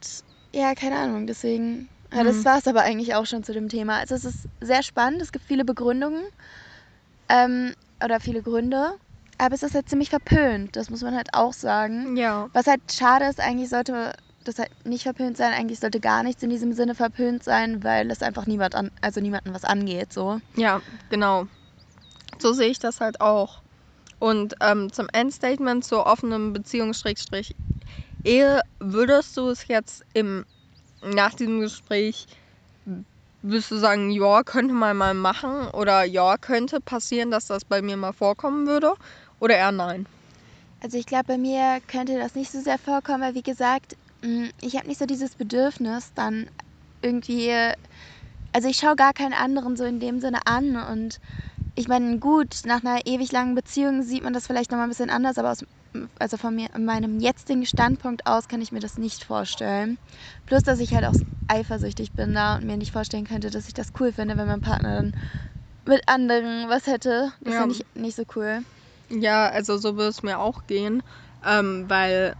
ja, 0.53 0.73
keine 0.75 0.97
Ahnung, 0.97 1.27
deswegen. 1.27 1.89
Ja, 2.13 2.23
das 2.23 2.37
Mhm. 2.37 2.45
war 2.45 2.57
es 2.59 2.67
aber 2.67 2.81
eigentlich 2.81 3.15
auch 3.15 3.25
schon 3.25 3.43
zu 3.43 3.53
dem 3.53 3.69
Thema. 3.69 3.97
Also 3.99 4.13
es 4.15 4.25
ist 4.25 4.47
sehr 4.61 4.83
spannend, 4.83 5.21
es 5.21 5.31
gibt 5.31 5.45
viele 5.45 5.65
Begründungen 5.65 6.23
ähm, 7.29 7.73
oder 8.03 8.19
viele 8.19 8.43
Gründe, 8.43 8.91
aber 9.37 9.55
es 9.55 9.63
ist 9.63 9.73
halt 9.73 9.89
ziemlich 9.89 10.09
verpönt, 10.09 10.75
das 10.75 10.89
muss 10.89 11.01
man 11.01 11.15
halt 11.15 11.29
auch 11.33 11.53
sagen. 11.53 12.15
Ja. 12.17 12.49
Was 12.53 12.67
halt 12.67 12.81
schade 12.91 13.25
ist, 13.25 13.39
eigentlich 13.39 13.69
sollte 13.69 14.13
das 14.43 14.59
halt 14.59 14.69
nicht 14.85 15.03
verpönt 15.03 15.37
sein, 15.37 15.53
eigentlich 15.53 15.79
sollte 15.79 15.99
gar 15.99 16.21
nichts 16.21 16.43
in 16.43 16.49
diesem 16.49 16.73
Sinne 16.73 16.95
verpönt 16.95 17.43
sein, 17.43 17.83
weil 17.83 18.11
es 18.11 18.21
einfach 18.21 18.45
niemand 18.45 18.75
an, 18.75 18.91
also 19.01 19.21
niemanden 19.21 19.53
was 19.53 19.63
angeht, 19.63 20.11
so. 20.13 20.39
Ja, 20.55 20.81
genau. 21.09 21.47
So 22.39 22.53
sehe 22.53 22.69
ich 22.69 22.79
das 22.79 23.01
halt 23.01 23.21
auch. 23.21 23.61
Und 24.19 24.55
ähm, 24.61 24.91
zum 24.91 25.07
Endstatement 25.11 25.83
zur 25.83 26.05
offenen 26.05 26.53
Beziehung 26.53 26.93
Schrägstrich 26.93 27.55
Ehe, 28.23 28.61
würdest 28.79 29.35
du 29.35 29.49
es 29.49 29.67
jetzt 29.67 30.03
im 30.13 30.45
nach 31.01 31.33
diesem 31.33 31.59
Gespräch 31.59 32.25
würdest 33.41 33.71
du 33.71 33.75
sagen, 33.75 34.09
ja, 34.09 34.41
könnte 34.43 34.73
man 34.73 34.95
mal 34.95 35.13
machen 35.13 35.67
oder 35.73 36.03
ja, 36.03 36.37
könnte 36.37 36.79
passieren, 36.79 37.29
dass 37.29 37.47
das 37.47 37.65
bei 37.65 37.81
mir 37.81 37.97
mal 37.97 38.13
vorkommen 38.13 38.65
würde 38.67 38.93
oder 39.39 39.55
eher 39.55 39.73
nein? 39.73 40.07
Also 40.81 40.97
ich 40.97 41.05
glaube, 41.05 41.25
bei 41.27 41.37
mir 41.37 41.79
könnte 41.87 42.17
das 42.17 42.35
nicht 42.35 42.51
so 42.51 42.61
sehr 42.61 42.77
vorkommen, 42.77 43.21
weil 43.21 43.35
wie 43.35 43.43
gesagt, 43.43 43.97
mh, 44.21 44.49
ich 44.61 44.77
habe 44.77 44.87
nicht 44.87 44.99
so 44.99 45.05
dieses 45.05 45.35
Bedürfnis, 45.35 46.11
dann 46.15 46.49
irgendwie, 47.01 47.51
also 48.53 48.69
ich 48.69 48.77
schaue 48.77 48.95
gar 48.95 49.13
keinen 49.13 49.33
anderen 49.33 49.75
so 49.75 49.83
in 49.83 49.99
dem 49.99 50.19
Sinne 50.21 50.39
an 50.45 50.77
und 50.77 51.19
ich 51.75 51.87
meine, 51.87 52.19
gut, 52.19 52.61
nach 52.65 52.83
einer 52.83 53.01
ewig 53.05 53.31
langen 53.31 53.55
Beziehung 53.55 54.03
sieht 54.03 54.23
man 54.23 54.33
das 54.33 54.47
vielleicht 54.47 54.71
nochmal 54.71 54.87
ein 54.87 54.89
bisschen 54.89 55.09
anders, 55.09 55.37
aber 55.37 55.51
aus, 55.51 55.63
also 56.19 56.37
von 56.37 56.55
mir, 56.55 56.67
meinem 56.77 57.19
jetzigen 57.19 57.65
Standpunkt 57.65 58.25
aus 58.25 58.47
kann 58.47 58.61
ich 58.61 58.71
mir 58.71 58.79
das 58.79 58.97
nicht 58.97 59.23
vorstellen. 59.23 59.97
Plus, 60.45 60.63
dass 60.63 60.79
ich 60.79 60.93
halt 60.93 61.05
auch 61.05 61.15
eifersüchtig 61.47 62.13
bin 62.13 62.33
da 62.33 62.55
und 62.55 62.65
mir 62.65 62.77
nicht 62.77 62.91
vorstellen 62.91 63.25
könnte, 63.25 63.49
dass 63.49 63.67
ich 63.67 63.73
das 63.73 63.89
cool 63.99 64.11
finde, 64.13 64.37
wenn 64.37 64.47
mein 64.47 64.61
Partner 64.61 64.95
dann 64.95 65.11
mit 65.85 66.01
anderen 66.07 66.69
was 66.69 66.87
hätte. 66.87 67.33
Das 67.41 67.53
Ja. 67.55 67.61
finde 67.61 67.75
ich 67.75 67.85
nicht 67.95 68.15
so 68.15 68.23
cool. 68.35 68.63
Ja, 69.09 69.49
also 69.49 69.77
so 69.77 69.95
würde 69.95 70.09
es 70.09 70.23
mir 70.23 70.39
auch 70.39 70.65
gehen, 70.65 71.01
ähm, 71.45 71.89
weil, 71.89 72.33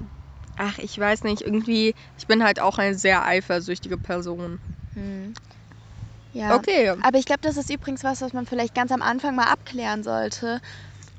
ach, 0.55 0.77
ich 0.79 0.97
weiß 0.97 1.23
nicht, 1.23 1.41
irgendwie, 1.41 1.93
ich 2.17 2.25
bin 2.27 2.43
halt 2.43 2.59
auch 2.59 2.77
eine 2.77 2.95
sehr 2.95 3.25
eifersüchtige 3.25 3.97
Person. 3.97 4.59
Hm. 4.93 5.33
Ja. 6.33 6.55
Okay, 6.55 6.89
Aber 7.03 7.17
ich 7.17 7.25
glaube, 7.25 7.41
das 7.41 7.57
ist 7.57 7.69
übrigens 7.69 8.03
was, 8.03 8.21
was 8.21 8.33
man 8.33 8.45
vielleicht 8.45 8.75
ganz 8.75 8.91
am 8.91 9.01
Anfang 9.01 9.35
mal 9.35 9.47
abklären 9.51 10.03
sollte. 10.03 10.59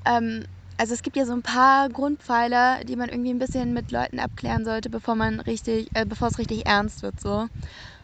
Ähm, 0.04 0.44
also 0.76 0.92
es 0.92 1.02
gibt 1.02 1.16
ja 1.16 1.24
so 1.24 1.32
ein 1.32 1.42
paar 1.42 1.88
Grundpfeiler, 1.88 2.82
die 2.84 2.96
man 2.96 3.08
irgendwie 3.08 3.32
ein 3.32 3.38
bisschen 3.38 3.72
mit 3.74 3.92
Leuten 3.92 4.18
abklären 4.18 4.64
sollte, 4.64 4.90
bevor 4.90 5.14
man 5.14 5.38
richtig, 5.40 5.88
äh, 5.94 6.04
bevor 6.04 6.28
es 6.28 6.38
richtig 6.38 6.66
ernst 6.66 7.02
wird 7.02 7.20
so. 7.20 7.46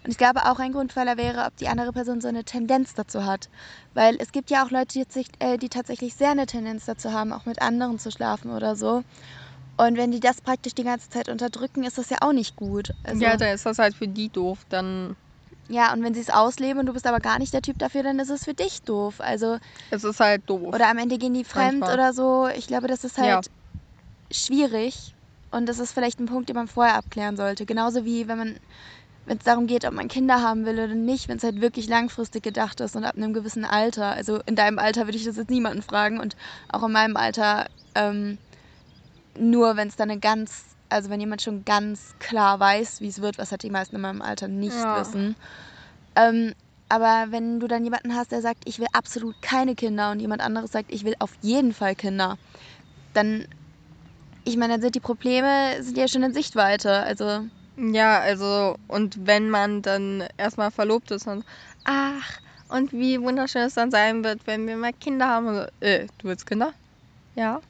Und 0.03 0.11
ich 0.11 0.17
glaube 0.17 0.47
auch 0.47 0.59
ein 0.61 0.73
Grundpfeiler 0.73 1.17
wäre, 1.17 1.45
ob 1.47 1.57
die 1.57 1.69
andere 1.69 1.93
Person 1.93 2.21
so 2.21 2.29
eine 2.29 2.45
Tendenz 2.45 2.95
dazu 2.95 3.27
hat. 3.27 3.51
Weil 3.93 4.17
es 4.21 4.33
gibt 4.33 4.51
ja 4.51 4.65
auch 4.65 4.71
Leute, 4.71 4.99
die, 4.99 5.05
sich, 5.13 5.27
äh, 5.41 5.59
die 5.59 5.69
tatsächlich 5.69 6.15
sehr 6.15 6.31
eine 6.31 6.47
Tendenz 6.47 6.87
dazu 6.87 7.13
haben, 7.13 7.33
auch 7.33 7.45
mit 7.45 7.61
anderen 7.61 7.99
zu 7.99 8.11
schlafen 8.11 8.53
oder 8.53 8.77
so. 8.77 9.03
Und 9.77 9.97
wenn 9.97 10.11
die 10.11 10.21
das 10.21 10.41
praktisch 10.41 10.75
die 10.75 10.85
ganze 10.85 11.09
Zeit 11.09 11.29
unterdrücken, 11.29 11.85
ist 11.85 11.99
das 11.99 12.09
ja 12.11 12.19
auch 12.21 12.33
nicht 12.33 12.55
gut. 12.57 12.93
Also, 13.03 13.25
ja, 13.25 13.37
dann 13.37 13.55
ist 13.55 13.67
das 13.67 13.79
halt 13.79 13.95
für 13.95 14.09
die 14.09 14.29
doof, 14.29 14.61
dann 14.69 15.17
ja, 15.71 15.93
und 15.93 16.03
wenn 16.03 16.15
sie 16.15 16.21
es 16.21 16.31
ausleben 16.31 16.81
und 16.81 16.87
du 16.87 16.93
bist 16.93 17.07
aber 17.07 17.21
gar 17.21 17.39
nicht 17.39 17.55
der 17.55 17.63
Typ 17.63 17.79
dafür, 17.79 18.03
dann 18.03 18.19
ist 18.19 18.31
es 18.31 18.45
für 18.45 18.55
dich 18.55 18.83
doof. 18.83 19.21
Also 19.21 19.59
ist 19.91 20.05
es 20.05 20.19
halt 20.21 20.43
doof. 20.47 20.75
Oder 20.75 20.89
am 20.89 20.99
Ende 20.99 21.17
gehen 21.19 21.35
die 21.35 21.45
fremd 21.45 21.81
Manchmal. 21.81 21.95
oder 21.95 22.13
so. 22.13 22.49
Ich 22.49 22.67
glaube, 22.67 22.89
das 22.89 23.05
ist 23.05 23.19
halt 23.19 23.47
Ja. 23.47 23.53
schwierig. 24.33 25.15
Und 25.53 25.67
das 25.69 25.79
ist 25.79 25.93
vielleicht 25.93 26.21
ein 26.21 26.27
Punkt, 26.27 26.49
den 26.49 26.57
man 26.57 26.69
vorher 26.69 26.95
abklären 26.97 27.37
sollte. 27.37 27.67
Genauso 27.67 28.05
wie 28.05 28.29
wenn 28.29 28.39
man, 28.39 28.57
wenn 29.27 29.39
es 29.39 29.45
darum 29.45 29.67
geht, 29.67 29.85
ob 29.85 29.93
man 29.93 30.09
Kinder 30.09 30.43
haben 30.43 30.65
will 30.65 30.75
oder 30.75 30.95
nicht, 30.95 31.29
wenn 31.29 31.39
es 31.39 31.43
halt 31.43 31.61
wirklich 31.61 31.89
langfristig 31.89 32.43
gedacht 32.43 32.81
ist 32.81 32.95
und 32.95 33.05
ab 33.05 33.17
einem 33.17 33.33
gewissen 33.33 33.65
Alter. 33.65 34.07
Also 34.13 34.41
in 34.47 34.55
deinem 34.57 34.79
Alter 34.79 35.07
würde 35.07 35.19
ich 35.19 35.25
das 35.25 35.37
jetzt 35.37 35.51
niemanden 35.51 35.83
fragen 35.83 36.21
und 36.21 36.37
auch 36.69 36.85
in 36.85 36.93
meinem 36.93 37.17
Alter 37.17 37.67
ähm, 37.97 38.39
nur, 39.37 39.77
wenn 39.77 39.89
es 39.89 39.97
dann 39.97 40.11
eine 40.11 40.21
ganz, 40.21 40.70
also 40.91 41.11
wenn 41.11 41.21
jemand 41.21 41.43
schon 41.43 41.65
ganz 41.65 42.13
klar 42.19 42.61
weiß, 42.61 43.01
wie 43.01 43.09
es 43.09 43.21
wird, 43.23 43.39
was 43.39 43.51
halt 43.53 43.63
die 43.63 43.71
meisten 43.71 43.97
in 43.97 44.03
meinem 44.03 44.23
Alter 44.23 44.49
nicht 44.49 44.77
Ja. 44.77 44.95
wissen. 45.01 45.37
Ähm, 46.17 46.55
aber 46.89 47.27
wenn 47.31 47.61
du 47.61 47.69
dann 47.69 47.85
jemanden 47.85 48.15
hast, 48.17 48.33
der 48.33 48.43
sagt, 48.43 48.65
ich 48.67 48.79
will 48.81 48.89
absolut 48.93 49.37
keine 49.43 49.75
Kinder 49.77 50.11
und 50.13 50.21
jemand 50.21 50.43
anderes 50.43 50.73
sagt, 50.73 50.93
ich 50.93 51.05
will 51.05 51.15
auf 51.21 51.35
jeden 51.41 51.73
Fall 51.75 51.95
Kinder, 51.97 52.37
dann, 53.15 53.47
ich 54.45 54.57
meine, 54.57 54.75
dann 54.75 54.83
sind 54.83 54.95
die 54.95 55.01
Probleme 55.01 55.83
sind 55.83 55.97
ja 55.99 56.09
schon 56.09 56.23
in 56.23 56.33
Sichtweite. 56.35 57.03
Also, 57.03 57.47
Ja, 57.77 58.21
also, 58.21 58.77
und 58.89 59.27
wenn 59.27 59.49
man 59.51 59.83
dann 59.83 60.27
erstmal 60.37 60.71
verlobt 60.71 61.11
ist 61.11 61.27
und, 61.27 61.45
ach, 61.85 62.39
und 62.69 62.93
wie 62.93 63.21
wunderschön 63.21 63.63
es 63.63 63.75
dann 63.75 63.91
sein 63.91 64.23
wird, 64.25 64.47
wenn 64.47 64.67
wir 64.67 64.77
mal 64.77 64.93
Kinder 64.93 65.29
haben. 65.29 65.47
Und 65.49 65.55
so, 65.57 65.67
äh, 65.81 66.07
du 66.19 66.29
willst 66.29 66.47
Kinder? 66.47 66.75
Ja. 67.35 67.61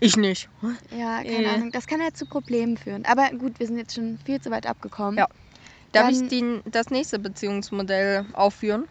Ich 0.00 0.16
nicht. 0.16 0.48
ja, 0.96 1.18
keine 1.22 1.44
Äh. 1.44 1.46
Ahnung, 1.48 1.72
das 1.72 1.86
kann 1.86 2.00
halt 2.00 2.16
zu 2.16 2.24
Problemen 2.26 2.76
führen. 2.76 3.04
Aber 3.06 3.28
gut, 3.30 3.58
wir 3.58 3.66
sind 3.66 3.78
jetzt 3.78 3.94
schon 3.94 4.18
viel 4.24 4.40
zu 4.40 4.50
weit 4.50 4.66
abgekommen. 4.66 5.18
Ja. 5.18 5.26
Darf 5.92 6.10
ich 6.10 6.18
Dann- 6.18 6.28
die, 6.28 6.60
das 6.70 6.90
nächste 6.90 7.18
Beziehungsmodell 7.18 8.26
aufführen? 8.34 8.84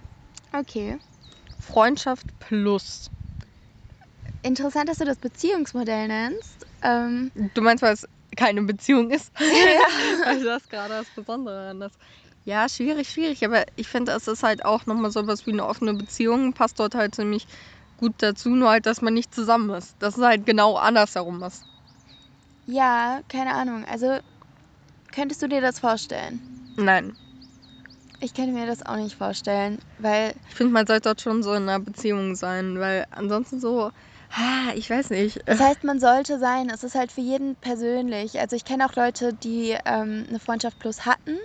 Okay. 0.53 0.97
Freundschaft 1.59 2.27
plus. 2.39 3.09
Interessant, 4.43 4.89
dass 4.89 4.97
du 4.99 5.05
das 5.05 5.17
Beziehungsmodell 5.17 6.07
nennst. 6.07 6.65
Ähm, 6.81 7.31
Du 7.53 7.61
meinst, 7.61 7.81
weil 7.83 7.93
es 7.93 8.07
keine 8.35 8.61
Beziehung 8.63 9.11
ist? 9.11 9.31
also 10.25 10.45
das 10.45 10.63
ist 10.63 10.69
gerade 10.69 10.89
das 10.95 11.07
Besondere 11.15 11.69
an 11.69 11.79
das. 11.79 11.91
Ja, 12.45 12.69
schwierig, 12.69 13.09
schwierig. 13.09 13.43
Aber 13.45 13.65
ich 13.75 13.87
finde, 13.87 14.13
es 14.13 14.27
ist 14.27 14.43
halt 14.43 14.63
auch 14.63 14.85
nochmal 14.85 15.11
sowas 15.11 15.45
wie 15.45 15.51
eine 15.51 15.65
offene 15.65 15.93
Beziehung. 15.93 16.53
Passt 16.53 16.79
dort 16.79 16.95
halt 16.95 17.13
ziemlich 17.15 17.45
gut 17.97 18.13
dazu, 18.19 18.49
nur 18.49 18.69
halt, 18.69 18.85
dass 18.85 19.01
man 19.01 19.13
nicht 19.13 19.33
zusammen 19.33 19.69
ist. 19.71 19.95
Dass 19.99 20.17
es 20.17 20.23
halt 20.23 20.45
genau 20.45 20.75
andersherum 20.75 21.41
ist. 21.43 21.63
ja, 22.65 23.21
keine 23.27 23.53
Ahnung. 23.53 23.85
Also, 23.85 24.19
könntest 25.11 25.41
du 25.41 25.47
dir 25.47 25.61
das 25.61 25.79
vorstellen? 25.79 26.41
Nein. 26.77 27.15
Ich 28.19 28.33
könnte 28.33 28.51
mir 28.51 28.65
das 28.65 28.83
auch 28.83 28.95
nicht 28.95 29.15
vorstellen, 29.15 29.79
weil 29.99 30.33
Ich 30.49 30.55
finde, 30.55 30.73
man 30.73 30.87
sollte 30.87 31.09
dort 31.09 31.21
schon 31.21 31.43
so 31.43 31.53
in 31.53 31.63
einer 31.63 31.79
Beziehung 31.79 32.35
sein, 32.35 32.79
weil 32.79 33.05
ansonsten 33.11 33.59
so, 33.59 33.91
ah, 34.31 34.73
ich 34.75 34.89
weiß 34.89 35.11
nicht. 35.11 35.39
Das 35.45 35.59
heißt, 35.59 35.83
man 35.83 35.99
sollte 35.99 36.39
sein. 36.39 36.69
Es 36.71 36.83
ist 36.83 36.95
halt 36.95 37.11
für 37.11 37.21
jeden 37.21 37.55
persönlich. 37.57 38.39
Also 38.39 38.55
ich 38.55 38.65
kenne 38.65 38.85
auch 38.87 38.95
Leute, 38.95 39.33
die 39.33 39.77
ähm, 39.85 40.25
eine 40.27 40.39
Freundschaft 40.39 40.79
plus 40.79 41.05
hatten. 41.05 41.37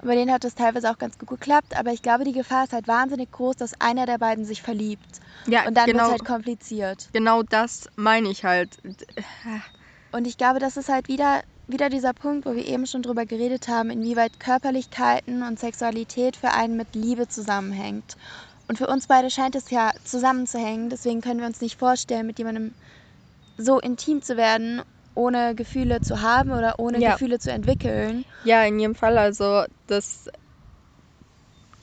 Und 0.00 0.08
bei 0.08 0.14
denen 0.14 0.32
hat 0.32 0.44
das 0.44 0.54
teilweise 0.54 0.90
auch 0.90 0.98
ganz 0.98 1.18
gut 1.18 1.28
geklappt. 1.28 1.76
Aber 1.78 1.92
ich 1.92 2.02
glaube, 2.02 2.24
die 2.24 2.32
Gefahr 2.32 2.64
ist 2.64 2.72
halt 2.72 2.86
wahnsinnig 2.88 3.30
groß, 3.32 3.56
dass 3.56 3.80
einer 3.80 4.06
der 4.06 4.18
beiden 4.18 4.44
sich 4.44 4.62
verliebt. 4.62 5.20
Ja, 5.46 5.66
Und 5.66 5.74
dann 5.76 5.86
wird 5.86 5.96
genau, 5.96 6.06
es 6.06 6.10
halt 6.12 6.24
kompliziert. 6.24 7.08
genau 7.12 7.42
das 7.42 7.88
meine 7.96 8.28
ich 8.28 8.44
halt. 8.44 8.78
Und 10.12 10.26
ich 10.26 10.36
glaube, 10.38 10.58
das 10.58 10.76
ist 10.76 10.88
halt 10.88 11.08
wieder, 11.08 11.42
wieder 11.66 11.88
dieser 11.88 12.12
Punkt, 12.12 12.46
wo 12.46 12.54
wir 12.54 12.64
eben 12.66 12.86
schon 12.86 13.02
drüber 13.02 13.26
geredet 13.26 13.68
haben, 13.68 13.90
inwieweit 13.90 14.38
Körperlichkeiten 14.40 15.42
und 15.42 15.58
Sexualität 15.58 16.36
für 16.36 16.50
einen 16.52 16.76
mit 16.76 16.94
Liebe 16.94 17.28
zusammenhängt. 17.28 18.16
Und 18.68 18.78
für 18.78 18.88
uns 18.88 19.06
beide 19.06 19.30
scheint 19.30 19.54
es 19.54 19.70
ja 19.70 19.92
zusammenzuhängen. 20.04 20.90
Deswegen 20.90 21.20
können 21.20 21.40
wir 21.40 21.46
uns 21.46 21.60
nicht 21.60 21.78
vorstellen, 21.78 22.26
mit 22.26 22.38
jemandem 22.38 22.74
so 23.58 23.78
intim 23.80 24.22
zu 24.22 24.36
werden, 24.36 24.82
ohne 25.16 25.54
Gefühle 25.54 26.00
zu 26.00 26.22
haben 26.22 26.52
oder 26.52 26.78
ohne 26.78 26.98
Ja. 26.98 27.12
Gefühle 27.12 27.38
zu 27.38 27.50
entwickeln. 27.50 28.24
Ja, 28.44 28.64
in 28.64 28.78
jedem 28.78 28.94
Fall. 28.94 29.18
Also, 29.18 29.64
das 29.86 30.28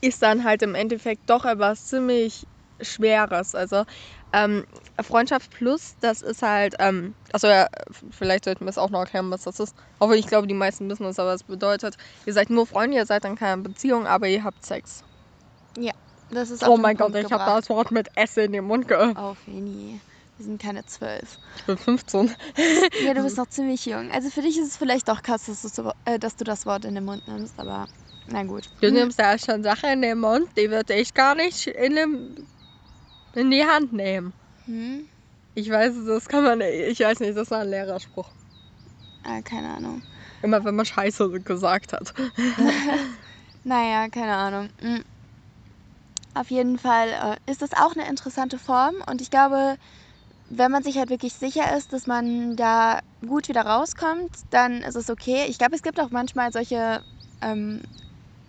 ist 0.02 0.22
dann 0.22 0.44
halt 0.44 0.62
im 0.62 0.75
Endeffekt 0.75 1.30
doch 1.30 1.46
etwas 1.46 1.86
ziemlich 1.88 2.46
Schweres. 2.82 3.56
Also, 3.56 3.84
ähm, 4.34 4.66
Freundschaft 5.02 5.52
plus, 5.52 5.96
das 6.02 6.22
ist 6.22 6.42
halt, 6.42 6.75
ähm, 6.80 7.13
also 7.32 7.48
ja, 7.48 7.68
vielleicht 8.12 8.46
sollten 8.46 8.66
wir 8.66 8.70
es 8.70 8.78
auch 8.78 8.90
noch 8.90 9.02
erklären, 9.02 9.30
was 9.30 9.44
das 9.44 9.60
ist. 9.60 9.75
Auch 10.00 10.10
wenn 10.10 10.18
ich 10.18 10.28
glaube, 10.28 10.48
die 10.48 10.54
meisten 10.56 10.90
wissen 10.90 11.06
es, 11.06 11.20
aber 11.20 11.34
es 11.34 11.44
bedeutet, 11.44 11.98
ihr 12.25 12.34
seid 12.34 12.50
nur 12.50 12.66
Freunde, 12.66 12.98
ihr 12.98 13.06
seid 13.06 13.25
in 13.25 13.36
keiner 13.36 13.62
Beziehung, 13.62 14.08
aber 14.08 14.28
ihr 14.28 14.44
habt 14.44 14.66
Sex. 14.66 15.04
Das 16.32 16.50
ist 16.50 16.63
auf 16.63 16.70
Oh 16.70 16.78
mein 16.78 16.98
Punkt 16.98 17.13
Gott, 17.13 17.25
ich 17.25 17.32
habe 17.32 17.46
das 17.46 17.70
Wort 17.70 17.92
mit 17.92 18.10
S 18.16 18.38
in 18.38 18.54
den 18.54 18.66
Mund 18.66 18.88
ge... 18.88 19.13
Auf 19.16 19.38
Feni. 19.40 20.00
Wir 20.00 20.12
Wir 20.44 20.48
sind 20.48 20.62
keine 20.62 20.84
zwölf. 20.86 21.40
Ich 21.56 21.64
bin 21.64 21.78
15. 21.78 22.36
Ja, 23.06 23.14
du 23.14 23.24
bist 23.24 23.38
noch 23.38 23.48
ziemlich 23.48 23.86
jung. 23.86 24.12
Also 24.12 24.30
für 24.30 24.42
dich 24.42 24.58
ist 24.58 24.68
es 24.68 24.76
vielleicht 24.78 25.08
doch 25.08 25.22
krass, 25.22 25.46
dass, 25.46 25.62
so- 25.62 25.94
äh, 26.04 26.20
dass 26.20 26.36
du 26.36 26.44
das 26.44 26.66
Wort 26.66 26.84
in 26.84 26.96
den 26.96 27.06
Mund 27.06 27.26
nimmst, 27.30 27.58
aber 27.60 27.88
na 28.28 28.44
gut. 28.44 28.66
Du 28.82 28.92
nimmst 28.92 29.18
da 29.20 29.38
schon 29.38 29.64
Sachen 29.64 29.90
in 29.90 30.02
den 30.02 30.20
Mund, 30.20 30.50
die 30.58 30.70
würde 30.70 30.96
ich 30.96 31.14
gar 31.14 31.34
nicht 31.36 31.68
in, 31.68 31.96
dem, 31.96 32.36
in 33.34 33.52
die 33.52 33.64
Hand 33.64 33.94
nehmen. 33.94 34.34
Hm? 34.66 35.08
Ich 35.54 35.70
weiß, 35.70 35.94
das 36.08 36.28
kann 36.28 36.44
man, 36.44 36.60
ich 36.60 37.00
weiß 37.00 37.22
nicht, 37.22 37.38
das 37.38 37.50
war 37.50 37.62
ein 37.62 37.70
Lehrerspruch. 37.70 38.30
Ah, 39.24 39.42
keine 39.44 39.74
Ahnung. 39.76 40.04
Immer 40.42 40.62
wenn 40.66 40.76
man 40.76 40.86
Scheiße 40.86 41.40
gesagt 41.40 41.94
hat. 41.94 42.14
Naja, 43.64 44.10
keine 44.10 44.34
Ahnung. 44.36 44.70
Hm. 44.82 45.06
Auf 46.34 46.50
jeden 46.52 46.78
Fall 46.78 47.08
äh, 47.48 47.50
ist 47.52 47.62
das 47.62 47.72
auch 47.72 47.94
eine 47.96 48.10
interessante 48.10 48.60
Form 48.60 48.96
und 49.10 49.22
ich 49.22 49.30
glaube, 49.30 49.78
wenn 50.48 50.72
man 50.72 50.84
sich 50.84 50.98
halt 50.98 51.10
wirklich 51.10 51.34
sicher 51.34 51.76
ist, 51.78 51.94
dass 51.94 52.08
man 52.08 52.56
da 52.56 53.00
gut 53.26 53.48
wieder 53.48 53.62
rauskommt, 53.66 54.30
dann 54.50 54.82
ist 54.82 54.96
es 54.96 55.10
okay. 55.10 55.46
Ich 55.48 55.58
glaube, 55.58 55.76
es 55.76 55.82
gibt 55.82 56.00
auch 56.00 56.10
manchmal 56.12 56.52
solche, 56.52 57.02
ähm, 57.42 57.82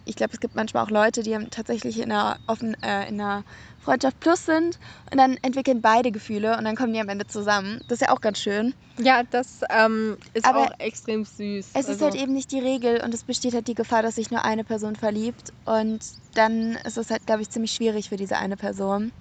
ich 0.04 0.16
glaube, 0.16 0.32
es 0.34 0.40
gibt 0.40 0.54
manchmal 0.54 0.84
auch 0.84 0.90
Leute, 0.90 1.22
die 1.22 1.36
tatsächlich 1.50 1.98
in 1.98 2.12
einer, 2.12 2.36
offen, 2.46 2.74
äh, 2.82 3.08
in 3.08 3.20
einer 3.20 3.44
Freundschaft 3.78 4.20
plus 4.20 4.44
sind 4.44 4.78
und 5.10 5.18
dann 5.18 5.38
entwickeln 5.42 5.80
beide 5.80 6.10
Gefühle 6.10 6.58
und 6.58 6.64
dann 6.64 6.76
kommen 6.76 6.92
die 6.92 7.00
am 7.00 7.08
Ende 7.08 7.26
zusammen. 7.26 7.80
Das 7.86 8.00
ist 8.00 8.06
ja 8.08 8.14
auch 8.14 8.20
ganz 8.20 8.38
schön. 8.38 8.74
Ja, 8.98 9.22
das 9.30 9.60
ähm, 9.70 10.18
ist 10.34 10.46
Aber 10.46 10.64
auch 10.64 10.70
extrem 10.78 11.24
süß. 11.24 11.70
Es 11.74 11.88
ist 11.88 12.02
Also, 12.02 12.04
halt 12.04 12.14
eben 12.16 12.32
nicht 12.32 12.50
die 12.52 12.60
Regel 12.60 13.00
und 13.02 13.14
es 13.14 13.24
besteht 13.24 13.54
halt 13.54 13.66
die 13.66 13.74
Gefahr, 13.74 14.02
dass 14.02 14.16
sich 14.16 14.30
nur 14.30 14.44
eine 14.44 14.64
Person 14.64 14.96
verliebt 14.96 15.52
und 15.64 16.04
dann 16.34 16.76
ist 16.84 16.98
es 16.98 17.10
halt, 17.10 17.24
glaube 17.26 17.42
ich, 17.42 17.50
ziemlich 17.50 17.72
schwierig 17.72 18.08
für 18.08 18.16
diese 18.16 18.36
eine 18.36 18.56
Person. 18.56 19.12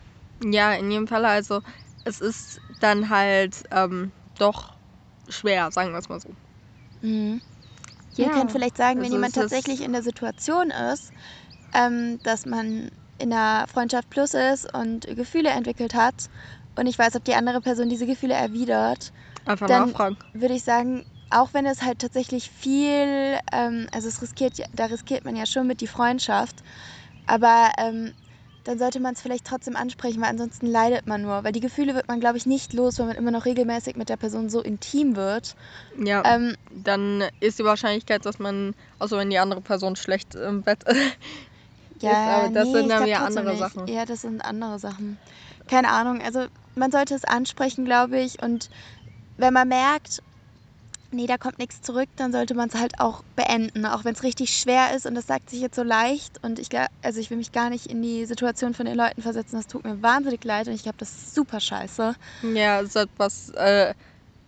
Ja, 0.44 0.74
in 0.74 0.92
jedem 0.92 1.08
Fall, 1.08 1.26
also 1.26 1.62
es 2.04 2.20
ist 2.22 2.62
dann 2.80 3.10
halt 3.10 3.64
ähm, 3.72 4.12
doch 4.38 4.74
schwer, 5.30 5.72
sagen 5.72 5.92
wir 5.92 6.00
es 6.00 6.10
mal 6.10 6.20
so. 6.20 6.36
Mhm. 7.02 7.42
Ihr 8.18 8.26
Ja, 8.28 8.32
könnt 8.34 8.52
vielleicht 8.52 8.78
sagen, 8.78 8.98
wenn 9.00 9.06
also 9.06 9.16
jemand 9.16 9.36
tatsächlich 9.36 9.82
in 9.82 9.92
der 9.94 10.04
Situation 10.04 10.70
ist, 10.70 11.12
ähm, 11.74 12.20
dass 12.24 12.46
man 12.46 12.90
in 13.18 13.34
einer 13.34 13.66
Freundschaft 13.68 14.10
plus 14.10 14.34
ist 14.34 14.72
und 14.74 15.06
Gefühle 15.08 15.50
entwickelt 15.50 15.94
hat 15.96 16.28
und 16.76 16.88
ich 16.88 16.98
weiß, 17.00 17.16
ob 17.16 17.24
die 17.24 17.36
andere 17.36 17.62
Person 17.62 17.90
diese 17.90 18.06
Gefühle 18.06 18.34
erwidert, 18.36 19.12
Einfach 19.46 19.68
Dann- 19.68 19.88
nachfragen. 19.90 20.18
würde 20.34 20.54
ich 20.56 20.64
sagen, 20.64 21.06
auch 21.30 21.54
wenn 21.54 21.66
es 21.66 21.82
halt 21.82 22.00
tatsächlich 22.00 22.50
viel, 22.52 23.40
ähm, 23.52 23.88
also 23.92 24.08
es 24.08 24.22
riskiert, 24.22 24.58
da 24.74 24.86
riskiert 24.86 25.26
man 25.26 25.36
ja 25.36 25.46
schon 25.46 25.66
mit 25.68 25.82
die 25.82 25.88
Freundschaft, 25.88 26.62
aber 27.26 27.72
ähm, 27.78 28.14
dann 28.64 28.80
sollte 28.80 29.00
man 29.00 29.14
es 29.14 29.22
vielleicht 29.22 29.46
trotzdem 29.46 29.76
ansprechen, 29.76 30.22
weil 30.22 30.30
ansonsten 30.30 30.68
leidet 30.68 31.06
man 31.08 31.22
nur, 31.22 31.44
weil 31.44 31.52
die 31.52 31.60
Gefühle 31.60 31.96
wird 31.96 32.08
man, 32.08 32.20
glaube 32.20 32.38
ich, 32.38 32.46
nicht 32.46 32.74
los, 32.74 32.98
wenn 33.00 33.08
man 33.08 33.16
immer 33.16 33.32
noch 33.32 33.46
regelmäßig 33.46 33.96
mit 33.96 34.10
der 34.10 34.18
Person 34.18 34.50
so 34.50 34.62
intim 34.62 35.16
wird. 35.16 35.56
Ja, 36.04 36.24
Ähm, 36.26 36.56
dann 36.72 37.24
ist 37.40 37.60
die 37.60 37.64
Wahrscheinlichkeit, 37.66 38.26
dass 38.26 38.40
man, 38.40 38.74
außer 39.00 39.18
wenn 39.18 39.30
die 39.30 39.38
andere 39.40 39.62
Person 39.62 39.96
schlecht 39.96 40.36
im 40.36 40.64
Bett 40.64 40.84
ist, 40.88 41.18
Ja, 42.02 42.44
aber 42.44 42.50
das 42.54 42.68
nee, 42.68 42.74
sind 42.74 42.90
dann 42.90 43.08
ja 43.08 43.24
andere 43.24 43.50
nicht. 43.52 43.60
Sachen. 43.60 43.88
Ja, 43.88 44.06
das 44.06 44.22
sind 44.22 44.44
andere 44.44 44.80
Sachen. 44.80 45.20
Keine 45.68 45.90
Ahnung, 45.90 46.22
also 46.22 46.46
man 46.76 46.92
sollte 46.92 47.16
es 47.16 47.24
ansprechen, 47.24 47.86
glaube 47.86 48.20
ich. 48.20 48.42
Und 48.42 48.70
wenn 49.38 49.54
man 49.54 49.68
merkt, 49.68 50.22
nee, 51.14 51.28
da 51.28 51.38
kommt 51.38 51.60
nichts 51.60 51.82
zurück, 51.82 52.10
dann 52.16 52.32
sollte 52.32 52.54
man 52.56 52.70
es 52.70 52.76
halt 52.76 53.00
auch 53.00 53.22
beenden. 53.36 53.86
Auch 53.86 54.04
wenn 54.06 54.14
es 54.14 54.24
richtig 54.24 54.52
schwer 54.58 54.96
ist 54.96 55.06
und 55.06 55.16
das 55.16 55.28
sagt 55.28 55.50
sich 55.50 55.62
jetzt 55.62 55.76
so 55.76 55.84
leicht. 55.84 56.44
Und 56.44 56.60
ich 56.60 56.68
also 57.02 57.20
ich 57.20 57.30
will 57.30 57.38
mich 57.38 57.52
gar 57.52 57.70
nicht 57.70 57.86
in 57.88 58.02
die 58.02 58.26
Situation 58.26 58.74
von 58.74 58.86
den 58.86 58.96
Leuten 58.98 59.22
versetzen. 59.22 59.56
Das 59.56 59.68
tut 59.68 59.84
mir 59.84 60.02
wahnsinnig 60.02 60.44
leid 60.44 60.68
und 60.68 60.74
ich 60.74 60.84
glaube, 60.84 60.98
das 60.98 61.14
ist 61.16 61.34
super 61.36 61.60
scheiße. 61.60 62.16
Ja, 62.54 62.82
es 62.82 62.90
ist 62.90 62.96
etwas, 62.96 63.50
äh, 63.50 63.94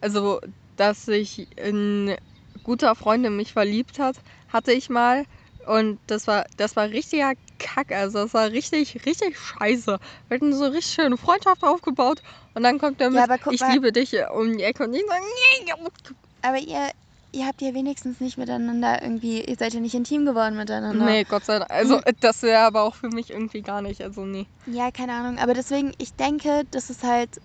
also, 0.02 0.40
dass 0.76 1.06
sich 1.06 1.48
ein 1.60 2.16
guter 2.64 2.96
Freund 2.96 3.26
in 3.26 3.36
mich 3.36 3.54
verliebt 3.54 4.00
hat, 4.00 4.18
hatte 4.48 4.72
ich 4.72 4.90
mal. 4.90 5.24
Und 5.68 6.00
das 6.06 6.28
war, 6.28 6.46
das 6.58 6.76
war 6.76 6.90
richtiger 6.90 7.34
Kack. 7.58 7.92
Also, 7.92 8.20
das 8.24 8.34
war 8.36 8.52
richtig, 8.52 9.04
richtig 9.06 9.38
scheiße. 9.40 9.98
Wir 10.28 10.36
hatten 10.36 10.54
so 10.54 10.66
richtig 10.66 10.94
schöne 10.94 11.18
Freundschaft 11.18 11.64
aufgebaut. 11.64 12.22
Und 12.54 12.62
dann 12.64 12.78
kommt 12.78 13.02
er 13.02 13.10
mit, 13.10 13.20
Ja, 13.28 13.36
ich 13.50 13.62
mal- 13.62 13.74
liebe 13.74 13.92
dich 13.92 14.14
um 14.32 14.56
die 14.58 14.64
Ecke. 14.64 14.84
Und 14.84 14.94
ich 14.94 15.04
sage, 15.08 15.22
nee, 15.66 15.72
Aber 16.46 16.60
ihr, 16.60 16.90
ihr 17.32 17.46
habt 17.48 17.62
ja 17.62 17.74
wenigstens 17.74 18.20
nicht 18.20 18.38
miteinander 18.38 19.02
irgendwie, 19.02 19.44
ihr 19.44 19.56
seid 19.56 19.74
ja 19.74 19.80
nicht 19.80 19.96
intim 19.96 20.26
geworden 20.26 20.56
miteinander. 20.56 21.06
nee, 21.06 21.24
Gott 21.24 21.46
sei 21.46 21.60
Dank. 21.60 21.72
Also, 21.72 22.02
das 22.20 22.44
wäre 22.44 22.60
aber 22.60 22.84
auch 22.84 22.96
für 22.96 23.10
mich 23.10 23.32
irgendwie 23.32 23.62
gar 23.62 23.82
nicht. 23.82 24.02
Also, 24.02 24.26
nee. 24.26 24.48
Ja, 24.66 24.92
keine 24.92 25.14
Ahnung. 25.14 25.40
Aber 25.40 25.54
deswegen, 25.54 25.94
ich 25.98 26.16
denke, 26.16 26.64
dass 26.72 26.90
es 26.90 27.04
halt 27.04 27.42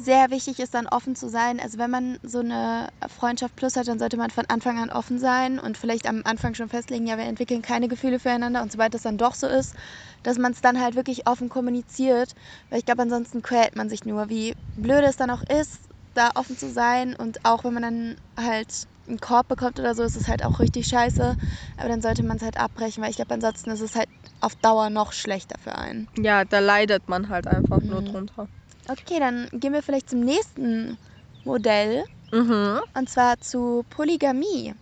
sehr 0.00 0.30
wichtig 0.30 0.58
ist, 0.58 0.72
dann 0.72 0.86
offen 0.86 1.14
zu 1.14 1.28
sein. 1.28 1.60
Also 1.60 1.76
wenn 1.76 1.90
man 1.90 2.18
so 2.22 2.38
eine 2.38 2.88
Freundschaft 3.06 3.54
plus 3.54 3.76
hat, 3.76 3.86
dann 3.86 3.98
sollte 3.98 4.16
man 4.16 4.30
von 4.30 4.46
Anfang 4.48 4.78
an 4.78 4.90
offen 4.90 5.18
sein 5.18 5.58
und 5.58 5.76
vielleicht 5.76 6.08
am 6.08 6.22
Anfang 6.24 6.54
schon 6.54 6.70
festlegen, 6.70 7.06
ja, 7.06 7.18
wir 7.18 7.24
entwickeln 7.24 7.60
keine 7.60 7.86
Gefühle 7.86 8.18
füreinander 8.18 8.62
und 8.62 8.72
sobald 8.72 8.94
das 8.94 9.02
dann 9.02 9.18
doch 9.18 9.34
so 9.34 9.46
ist, 9.46 9.74
dass 10.22 10.38
man 10.38 10.52
es 10.52 10.62
dann 10.62 10.80
halt 10.80 10.94
wirklich 10.94 11.26
offen 11.26 11.50
kommuniziert. 11.50 12.32
Weil 12.70 12.78
ich 12.78 12.86
glaube, 12.86 13.02
ansonsten 13.02 13.42
quält 13.42 13.76
man 13.76 13.90
sich 13.90 14.06
nur. 14.06 14.30
Wie 14.30 14.54
blöd 14.74 15.04
es 15.04 15.16
dann 15.16 15.30
auch 15.30 15.42
ist, 15.42 15.89
da 16.14 16.30
offen 16.34 16.56
zu 16.56 16.70
sein 16.70 17.14
und 17.16 17.44
auch 17.44 17.64
wenn 17.64 17.74
man 17.74 17.82
dann 17.82 18.16
halt 18.38 18.84
einen 19.06 19.18
Korb 19.18 19.48
bekommt 19.48 19.78
oder 19.80 19.94
so, 19.94 20.02
ist 20.02 20.16
es 20.16 20.28
halt 20.28 20.44
auch 20.44 20.60
richtig 20.60 20.86
scheiße. 20.86 21.34
Aber 21.76 21.88
dann 21.88 22.00
sollte 22.02 22.22
man 22.22 22.36
es 22.36 22.42
halt 22.42 22.58
abbrechen, 22.58 23.02
weil 23.02 23.10
ich 23.10 23.16
glaube, 23.16 23.34
ansonsten 23.34 23.70
ist 23.70 23.80
es 23.80 23.94
halt 23.96 24.08
auf 24.40 24.54
Dauer 24.56 24.90
noch 24.90 25.12
schlechter 25.12 25.56
für 25.58 25.74
einen. 25.74 26.08
Ja, 26.16 26.44
da 26.44 26.58
leidet 26.60 27.08
man 27.08 27.28
halt 27.28 27.46
einfach 27.46 27.80
nur 27.80 28.02
Mhm. 28.02 28.06
drunter. 28.06 28.48
Okay, 28.88 29.18
dann 29.18 29.48
gehen 29.52 29.72
wir 29.72 29.82
vielleicht 29.82 30.10
zum 30.10 30.20
nächsten 30.20 30.98
Modell 31.44 32.04
Mhm. 32.32 32.80
und 32.94 33.08
zwar 33.08 33.40
zu 33.40 33.84
Polygamie. 33.90 34.74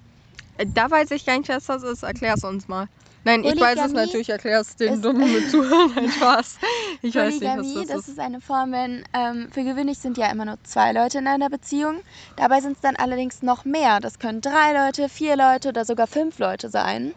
Äh, 0.57 0.67
Da 0.75 0.91
weiß 0.91 1.11
ich 1.13 1.25
gar 1.25 1.39
nicht, 1.39 1.49
was 1.49 1.65
das 1.65 1.83
ist. 1.83 2.03
Erklär's 2.03 2.45
uns 2.45 2.69
mal. 2.69 2.87
Nein, 3.29 3.45
ich 3.45 3.61
weiß 3.61 3.79
es 3.81 3.93
natürlich. 3.93 4.29
Erklär's 4.31 4.77
den 4.77 5.03
Dummen 5.03 5.33
mit 5.35 5.51
Zuhören. 5.51 5.93
Nein, 5.95 6.11
Spaß. 6.11 6.59
Ich 7.03 7.15
weiß 7.15 7.41
nicht, 7.41 7.57
was 7.57 7.73
das, 7.75 7.87
das 7.87 7.99
ist. 8.01 8.09
ist 8.09 8.19
eine 8.21 8.41
Form, 8.41 8.73
wenn 8.73 9.05
ähm, 9.13 9.51
für 9.53 9.65
gewöhnlich 9.65 9.99
sind 9.99 10.17
ja 10.17 10.31
immer 10.31 10.45
nur 10.45 10.57
zwei 10.65 10.93
Leute 10.93 11.19
in 11.19 11.27
einer 11.27 11.51
Beziehung. 11.51 12.01
Dabei 12.37 12.61
sind 12.61 12.73
es 12.73 12.81
dann 12.81 12.97
allerdings 12.97 13.43
noch 13.43 13.65
mehr. 13.65 14.01
Das 14.01 14.19
können 14.19 14.41
drei 14.41 14.73
Leute, 14.73 15.09
vier 15.09 15.37
Leute 15.37 15.69
oder 15.69 15.85
sogar 15.85 16.07
fünf 16.07 16.39
Leute 16.39 16.71
sein. 16.71 17.15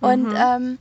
Und 0.00 0.32
Mhm. 0.32 0.36
ähm, 0.36 0.78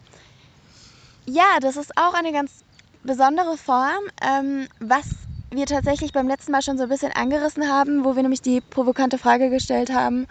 ja, 1.25 1.59
das 1.61 1.75
ist 1.75 1.91
auch 1.97 2.13
eine 2.13 2.31
ganz 2.31 2.63
besondere 3.03 3.57
Form, 3.57 3.99
ähm, 4.21 4.67
was 4.79 5.27
wir 5.51 5.65
tatsächlich 5.65 6.11
beim 6.11 6.27
letzten 6.27 6.51
Mal 6.51 6.61
schon 6.61 6.77
so 6.77 6.83
ein 6.83 6.89
bisschen 6.89 7.11
angerissen 7.11 7.69
haben, 7.71 8.03
wo 8.03 8.15
wir 8.15 8.21
nämlich 8.23 8.41
die 8.41 8.61
provokante 8.61 9.17
Frage 9.17 9.49
gestellt 9.49 9.89
haben, 9.93 10.25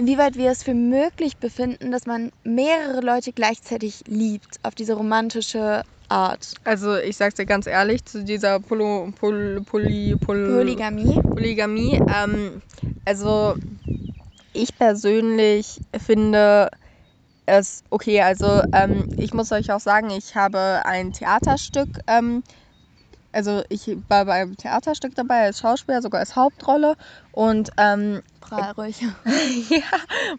inwieweit 0.00 0.36
wir 0.36 0.50
es 0.50 0.62
für 0.62 0.72
möglich 0.72 1.36
befinden, 1.36 1.90
dass 1.90 2.06
man 2.06 2.32
mehrere 2.42 3.02
Leute 3.02 3.32
gleichzeitig 3.32 4.02
liebt, 4.06 4.58
auf 4.62 4.74
diese 4.74 4.94
romantische 4.94 5.82
Art. 6.08 6.54
Also, 6.64 6.96
ich 6.96 7.18
sag's 7.18 7.34
dir 7.34 7.44
ganz 7.44 7.66
ehrlich, 7.66 8.06
zu 8.06 8.24
dieser 8.24 8.60
Polo, 8.60 9.12
Pol, 9.20 9.60
Poly, 9.62 10.16
Pol, 10.16 10.56
Polygamie. 10.56 11.20
Polygamie. 11.34 12.00
Ähm, 12.08 12.62
also, 13.04 13.56
ich 14.54 14.74
persönlich 14.78 15.82
finde 15.98 16.70
es 17.44 17.84
okay. 17.90 18.22
Also, 18.22 18.62
ähm, 18.72 19.06
ich 19.18 19.34
muss 19.34 19.52
euch 19.52 19.70
auch 19.70 19.80
sagen, 19.80 20.08
ich 20.10 20.34
habe 20.34 20.80
ein 20.84 21.12
Theaterstück, 21.12 21.90
ähm, 22.06 22.42
also 23.32 23.62
ich 23.68 23.88
war 24.08 24.24
bei 24.24 24.42
einem 24.42 24.56
Theaterstück 24.56 25.14
dabei 25.14 25.44
als 25.44 25.60
Schauspieler, 25.60 26.02
sogar 26.02 26.20
als 26.20 26.36
Hauptrolle. 26.36 26.96
Und 27.32 27.70
ähm, 27.76 28.22
Prahl 28.40 28.72
ruhig. 28.72 29.00
ja, 29.68 29.82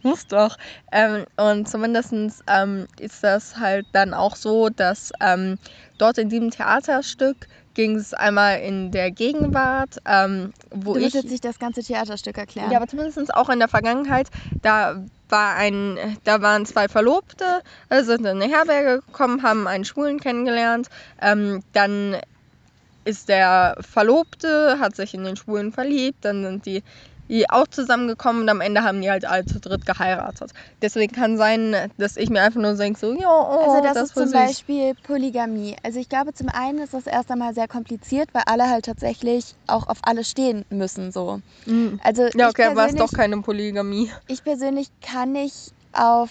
muss 0.04 0.28
doch. 0.28 0.58
Ähm, 0.92 1.26
und 1.38 1.70
zumindest 1.70 2.14
ähm, 2.48 2.88
ist 3.00 3.24
das 3.24 3.58
halt 3.58 3.88
dann 3.94 4.14
auch 4.14 4.36
so, 4.36 4.70
dass 4.70 5.12
ähm, 5.22 5.58
dort 5.98 6.18
in 6.18 6.30
diesem 6.30 6.52
Theaterstück 6.52 7.48
ging 7.74 7.96
es 7.96 8.14
einmal 8.14 8.60
in 8.60 8.92
der 8.92 9.12
Gegenwart, 9.12 9.98
ähm, 10.06 10.52
wo 10.72 10.94
Du 10.94 11.00
ich. 11.00 11.06
musst 11.06 11.16
jetzt 11.16 11.32
nicht 11.32 11.46
das 11.46 11.58
ganze 11.60 11.82
Theaterstück 11.82 12.38
erklären. 12.38 12.70
Ja, 12.72 12.78
aber 12.78 12.88
zumindest 12.88 13.34
auch 13.34 13.50
in 13.50 13.60
der 13.60 13.70
Vergangenheit, 13.70 14.28
da 14.62 15.02
war 15.30 15.56
ein, 15.56 15.98
da 16.26 16.42
waren 16.42 16.66
zwei 16.66 16.90
Verlobte, 16.90 17.62
äh, 17.88 18.04
sind 18.04 18.22
in 18.26 18.42
eine 18.42 18.50
Herberge 18.50 19.02
gekommen, 19.06 19.44
haben 19.44 19.68
einen 19.68 19.86
Schwulen 19.86 20.20
kennengelernt. 20.20 20.90
Ähm, 21.22 21.64
dann 21.72 22.18
ist 23.06 23.30
der 23.30 23.76
Verlobte, 23.80 24.78
hat 24.80 24.96
sich 24.96 25.14
in 25.14 25.24
den 25.24 25.36
Schwulen 25.36 25.72
verliebt, 25.72 26.24
dann 26.24 26.44
sind 26.44 26.66
die, 26.66 26.84
die 27.30 27.50
auch 27.50 27.68
zusammengekommen 27.68 28.44
und 28.44 28.50
am 28.50 28.62
Ende 28.62 28.84
haben 28.84 29.02
die 29.02 29.10
halt 29.10 29.26
alle 29.26 29.46
zu 29.46 29.60
dritt 29.60 29.86
geheiratet. 29.86 30.52
Deswegen 30.82 31.14
kann 31.14 31.38
sein, 31.38 31.92
dass 31.98 32.18
ich 32.18 32.30
mir 32.30 32.42
einfach 32.42 32.60
nur 32.60 32.74
denke, 32.74 33.00
so, 33.00 33.14
ja, 33.14 33.28
oh, 33.28 33.60
also 33.60 33.82
das, 33.82 33.94
das 33.94 34.04
ist 34.10 34.18
zum. 34.18 34.32
Beispiel 34.32 34.94
Polygamie. 35.04 35.76
Also 35.84 36.00
ich 36.00 36.10
glaube, 36.10 36.34
zum 36.34 36.50
einen 36.50 36.80
ist 36.80 36.94
das 36.94 37.08
erst 37.08 37.32
einmal 37.32 37.54
sehr 37.54 37.68
kompliziert, 37.68 38.30
weil 38.34 38.44
alle 38.46 38.70
halt 38.70 38.86
tatsächlich 38.86 39.56
auch 39.68 39.88
auf 39.88 40.00
alle 40.04 40.24
stehen 40.24 40.66
müssen. 40.70 41.12
So. 41.12 41.40
Mhm. 41.66 42.00
Also 42.04 42.28
Ja, 42.36 42.50
okay, 42.50 42.76
war 42.76 42.88
es 42.88 42.96
doch 42.96 43.12
keine 43.12 43.38
Polygamie. 43.42 44.12
ich 44.28 44.44
persönlich 44.44 44.88
kann 45.02 45.32
nicht 45.32 45.74
auf 45.94 46.30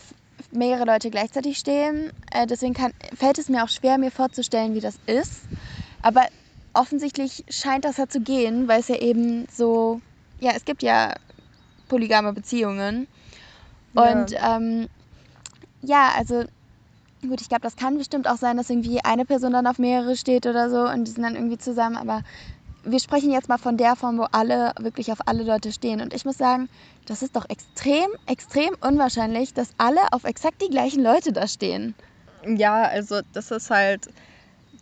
mehrere 0.52 0.85
Leute 0.85 1.11
gleichzeitig 1.11 1.59
stehen. 1.59 2.12
Äh, 2.33 2.46
deswegen 2.46 2.74
kann, 2.74 2.92
fällt 3.14 3.38
es 3.38 3.48
mir 3.48 3.64
auch 3.64 3.68
schwer, 3.68 3.98
mir 3.98 4.11
vorzustellen, 4.11 4.74
wie 4.74 4.80
das 4.80 4.96
ist. 5.06 5.42
Aber 6.02 6.26
offensichtlich 6.74 7.44
scheint 7.48 7.85
das 7.85 7.96
ja 7.96 8.09
zu 8.09 8.20
gehen, 8.20 8.68
weil 8.68 8.80
es 8.80 8.88
ja 8.88 8.96
eben 8.96 9.46
so, 9.52 10.00
ja, 10.40 10.52
es 10.54 10.64
gibt 10.64 10.83
ja 10.83 11.14
polygame 11.88 12.33
Beziehungen. 12.33 13.06
Und 13.94 14.30
ja, 14.30 14.56
ähm, 14.56 14.88
ja 15.83 16.12
also 16.16 16.44
gut, 17.22 17.40
ich 17.40 17.48
glaube, 17.48 17.62
das 17.62 17.76
kann 17.76 17.98
bestimmt 17.98 18.28
auch 18.28 18.37
sein, 18.37 18.56
dass 18.56 18.70
irgendwie 18.70 19.04
eine 19.04 19.24
Person 19.24 19.52
dann 19.52 19.66
auf 19.66 19.78
mehrere 19.78 20.16
steht 20.16 20.46
oder 20.46 20.70
so 20.70 20.80
und 20.80 21.04
die 21.04 21.11
sind 21.11 21.22
dann 21.22 21.35
irgendwie 21.35 21.59
zusammen, 21.59 21.96
aber 21.96 22.22
wir 22.85 23.00
sprechen 23.00 23.30
jetzt 23.30 23.48
mal 23.48 23.59
von 23.59 23.76
der 23.76 23.96
Form, 23.96 24.18
wo 24.18 24.26
alle 24.33 24.72
wirklich 24.80 25.12
auf 25.12 25.18
alle 25.26 25.42
Leute 25.42 25.72
stehen. 25.72 26.00
Und 26.00 26.14
ich 26.14 26.24
muss 26.24 26.38
sagen, 26.38 26.70
das 27.06 27.22
ist 27.22 27.37
doch 27.37 27.46
extrem, 27.48 28.09
extrem 28.26 28.70
unwahrscheinlich, 28.80 29.52
dass 29.52 29.70
alle 29.76 30.00
auf 30.12 30.24
exakt 30.24 30.62
die 30.62 30.70
gleichen 30.70 31.02
Leute 31.02 31.33
da 31.33 31.46
stehen. 31.46 31.94
Ja, 32.46 32.85
also 32.85 33.20
das 33.35 33.50
ist 33.50 33.70
halt 33.70 34.09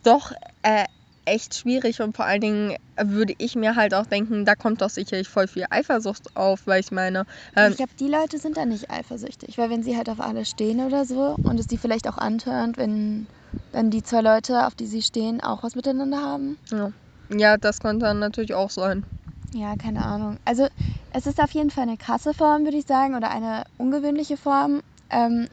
doch 0.03 0.31
äh, 0.61 0.85
echt 1.29 1.55
schwierig 1.55 2.01
und 2.01 2.15
vor 2.15 2.25
allen 2.25 2.41
Dingen 2.41 2.75
würde 3.01 3.33
ich 3.37 3.55
mir 3.55 3.75
halt 3.75 3.93
auch 3.93 4.05
denken, 4.05 4.45
da 4.45 4.55
kommt 4.55 4.81
doch 4.81 4.89
sicherlich 4.89 5.27
voll 5.27 5.47
viel 5.47 5.65
Eifersucht 5.69 6.35
auf, 6.35 6.65
weil 6.65 6.81
ich 6.81 6.91
meine. 6.91 7.25
Ähm, 7.55 7.71
ich 7.71 7.77
glaube, 7.77 7.93
die 7.99 8.07
Leute 8.07 8.37
sind 8.37 8.57
da 8.57 8.65
nicht 8.65 8.89
eifersüchtig, 8.91 9.57
weil 9.57 9.69
wenn 9.69 9.83
sie 9.83 9.95
halt 9.95 10.09
auf 10.09 10.19
alle 10.19 10.45
stehen 10.45 10.81
oder 10.81 11.05
so 11.05 11.37
und 11.43 11.59
es 11.59 11.67
die 11.67 11.77
vielleicht 11.77 12.07
auch 12.07 12.17
antönt, 12.17 12.77
wenn 12.77 13.27
dann 13.71 13.91
die 13.91 14.03
zwei 14.03 14.21
Leute, 14.21 14.65
auf 14.65 14.75
die 14.75 14.87
sie 14.87 15.01
stehen, 15.01 15.41
auch 15.41 15.63
was 15.63 15.75
miteinander 15.75 16.21
haben. 16.21 16.57
Ja. 16.71 16.91
Ja, 17.31 17.57
das 17.57 17.79
könnte 17.79 18.05
dann 18.05 18.19
natürlich 18.19 18.55
auch 18.55 18.71
sein. 18.71 19.05
Ja, 19.53 19.75
keine 19.75 20.01
Ahnung. 20.01 20.37
Also 20.45 20.67
es 21.11 21.27
ist 21.27 21.39
auf 21.39 21.51
jeden 21.51 21.69
Fall 21.69 21.83
eine 21.83 21.97
krasse 21.97 22.33
Form, 22.33 22.63
würde 22.63 22.77
ich 22.77 22.85
sagen, 22.85 23.15
oder 23.15 23.29
eine 23.29 23.63
ungewöhnliche 23.77 24.37
Form. 24.37 24.81
Ähm, 25.09 25.47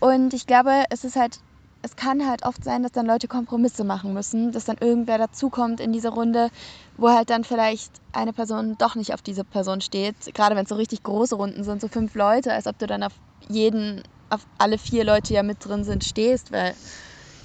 und 0.00 0.34
ich 0.34 0.46
glaube, 0.46 0.84
es 0.90 1.04
ist 1.04 1.16
halt, 1.16 1.38
es 1.82 1.96
kann 1.96 2.26
halt 2.26 2.44
oft 2.44 2.64
sein, 2.64 2.82
dass 2.82 2.92
dann 2.92 3.06
Leute 3.06 3.28
Kompromisse 3.28 3.84
machen 3.84 4.12
müssen, 4.12 4.52
dass 4.52 4.64
dann 4.64 4.76
irgendwer 4.80 5.18
dazukommt 5.18 5.80
in 5.80 5.92
diese 5.92 6.08
Runde, 6.08 6.50
wo 6.96 7.10
halt 7.10 7.30
dann 7.30 7.44
vielleicht 7.44 7.92
eine 8.12 8.32
Person 8.32 8.76
doch 8.78 8.94
nicht 8.94 9.14
auf 9.14 9.22
diese 9.22 9.44
Person 9.44 9.80
steht. 9.80 10.16
Gerade 10.34 10.56
wenn 10.56 10.64
es 10.64 10.68
so 10.68 10.74
richtig 10.74 11.02
große 11.02 11.36
Runden 11.36 11.62
sind, 11.64 11.80
so 11.80 11.88
fünf 11.88 12.14
Leute, 12.14 12.52
als 12.52 12.66
ob 12.66 12.78
du 12.78 12.86
dann 12.86 13.02
auf 13.02 13.12
jeden, 13.48 14.02
auf 14.28 14.40
alle 14.58 14.78
vier 14.78 15.04
Leute, 15.04 15.28
die 15.28 15.34
ja 15.34 15.42
mit 15.42 15.64
drin 15.64 15.84
sind, 15.84 16.04
stehst, 16.04 16.50
weil 16.52 16.74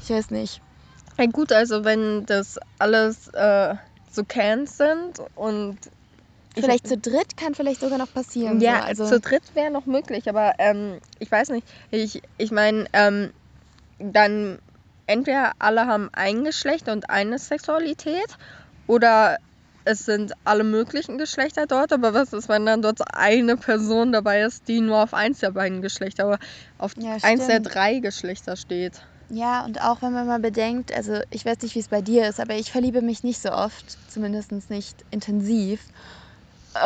ich 0.03 0.09
weiß 0.09 0.31
nicht. 0.31 0.61
Ja, 1.17 1.27
gut, 1.27 1.51
also 1.51 1.85
wenn 1.85 2.25
das 2.25 2.59
alles 2.79 3.27
äh, 3.29 3.75
so 4.11 4.23
Cans 4.27 4.77
sind 4.77 5.21
und. 5.35 5.77
Vielleicht 6.55 6.87
zu 6.87 6.97
dritt 6.97 7.35
kann 7.35 7.55
vielleicht 7.55 7.81
sogar 7.81 7.97
noch 7.97 8.13
passieren. 8.13 8.61
Ja, 8.61 8.81
so. 8.81 9.03
also 9.03 9.07
zu 9.07 9.19
dritt 9.19 9.55
wäre 9.55 9.71
noch 9.71 9.87
möglich, 9.87 10.29
aber 10.29 10.53
ähm, 10.59 10.99
ich 11.17 11.31
weiß 11.31 11.49
nicht. 11.49 11.67
Ich, 11.89 12.21
ich 12.37 12.51
meine, 12.51 12.85
ähm, 12.93 13.31
dann 14.11 14.59
entweder 15.07 15.53
alle 15.59 15.87
haben 15.87 16.09
ein 16.13 16.43
Geschlecht 16.43 16.89
und 16.89 17.09
eine 17.09 17.39
Sexualität 17.39 18.37
oder 18.87 19.37
es 19.85 20.05
sind 20.05 20.33
alle 20.45 20.63
möglichen 20.63 21.17
Geschlechter 21.17 21.65
dort, 21.67 21.91
aber 21.91 22.13
was 22.13 22.33
ist, 22.33 22.47
wenn 22.47 22.65
dann 22.65 22.81
dort 22.81 22.99
eine 23.15 23.57
Person 23.57 24.11
dabei 24.11 24.41
ist, 24.41 24.67
die 24.67 24.79
nur 24.79 25.03
auf 25.03 25.13
eins 25.13 25.39
der 25.39 25.51
beiden 25.51 25.81
Geschlechter, 25.81 26.25
aber 26.25 26.39
auf 26.77 26.93
ja, 26.97 27.17
eins 27.21 27.47
der 27.47 27.59
drei 27.59 27.99
Geschlechter 27.99 28.55
steht? 28.55 29.01
Ja, 29.29 29.65
und 29.65 29.81
auch 29.81 30.01
wenn 30.01 30.13
man 30.13 30.27
mal 30.27 30.39
bedenkt, 30.39 30.95
also 30.95 31.19
ich 31.31 31.45
weiß 31.45 31.59
nicht, 31.61 31.75
wie 31.75 31.79
es 31.79 31.87
bei 31.87 32.01
dir 32.01 32.27
ist, 32.27 32.39
aber 32.39 32.55
ich 32.55 32.71
verliebe 32.71 33.01
mich 33.01 33.23
nicht 33.23 33.41
so 33.41 33.51
oft, 33.51 33.97
zumindest 34.11 34.51
nicht 34.69 35.03
intensiv. 35.11 35.81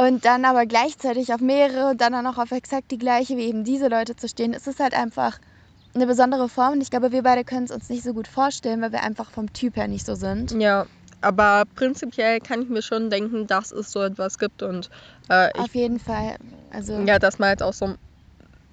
Und 0.01 0.25
dann 0.25 0.45
aber 0.45 0.65
gleichzeitig 0.65 1.33
auf 1.33 1.41
mehrere 1.41 1.91
und 1.91 2.01
dann 2.01 2.13
auch 2.15 2.21
noch 2.21 2.37
auf 2.37 2.51
exakt 2.51 2.91
die 2.91 2.97
gleiche 2.97 3.37
wie 3.37 3.45
eben 3.45 3.63
diese 3.63 3.87
Leute 3.87 4.15
zu 4.15 4.27
stehen, 4.27 4.53
ist 4.53 4.67
es 4.67 4.79
halt 4.79 4.93
einfach 4.93 5.39
eine 5.97 6.07
besondere 6.07 6.49
Form. 6.49 6.73
Und 6.73 6.81
ich 6.81 6.89
glaube, 6.89 7.11
wir 7.11 7.23
beide 7.23 7.43
können 7.43 7.65
es 7.65 7.71
uns 7.71 7.89
nicht 7.89 8.03
so 8.03 8.13
gut 8.13 8.27
vorstellen, 8.27 8.81
weil 8.81 8.91
wir 8.91 9.03
einfach 9.03 9.31
vom 9.31 9.51
Typ 9.53 9.75
her 9.75 9.87
nicht 9.87 10.05
so 10.05 10.15
sind. 10.15 10.51
Ja, 10.51 10.85
aber 11.21 11.63
prinzipiell 11.75 12.39
kann 12.39 12.61
ich 12.61 12.69
mir 12.69 12.81
schon 12.81 13.09
denken, 13.09 13.47
dass 13.47 13.71
es 13.71 13.91
so 13.91 14.01
etwas 14.01 14.37
gibt 14.37 14.61
und 14.61 14.89
äh, 15.29 15.49
auf 15.57 15.73
jeden 15.73 15.99
Fall. 15.99 16.35
Also 16.71 16.93
ja, 16.93 17.19
dass 17.19 17.39
man 17.39 17.49
halt 17.49 17.63
auch 17.63 17.73
so 17.73 17.95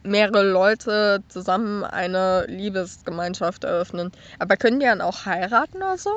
mehrere 0.02 0.48
Leute 0.48 1.20
zusammen 1.28 1.82
eine 1.84 2.44
Liebesgemeinschaft 2.46 3.64
eröffnen. 3.64 4.12
Aber 4.38 4.56
können 4.56 4.78
die 4.78 4.86
dann 4.86 5.00
auch 5.00 5.24
heiraten 5.24 5.78
oder 5.78 5.96
so? 5.96 6.10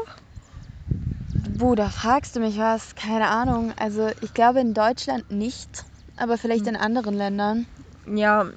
Wo, 1.57 1.75
da 1.75 1.89
fragst 1.89 2.35
du 2.35 2.39
mich 2.41 2.57
was? 2.57 2.95
Keine 2.95 3.27
Ahnung. 3.27 3.73
Also 3.79 4.09
ich 4.21 4.33
glaube 4.33 4.59
in 4.59 4.73
Deutschland 4.73 5.31
nicht, 5.31 5.85
aber 6.17 6.37
vielleicht 6.37 6.65
hm. 6.65 6.75
in 6.75 6.75
anderen 6.75 7.15
Ländern. 7.15 7.67
Ja, 8.05 8.51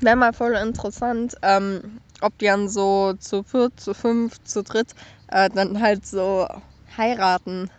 wäre 0.00 0.16
mal 0.16 0.32
voll 0.32 0.54
interessant, 0.54 1.34
ähm, 1.42 2.00
ob 2.20 2.36
die 2.38 2.46
dann 2.46 2.68
so 2.68 3.14
zu 3.18 3.42
viert, 3.42 3.78
zu 3.78 3.94
fünf, 3.94 4.42
zu 4.44 4.62
dritt 4.62 4.94
äh, 5.28 5.48
dann 5.50 5.80
halt 5.80 6.06
so 6.06 6.46
heiraten. 6.96 7.70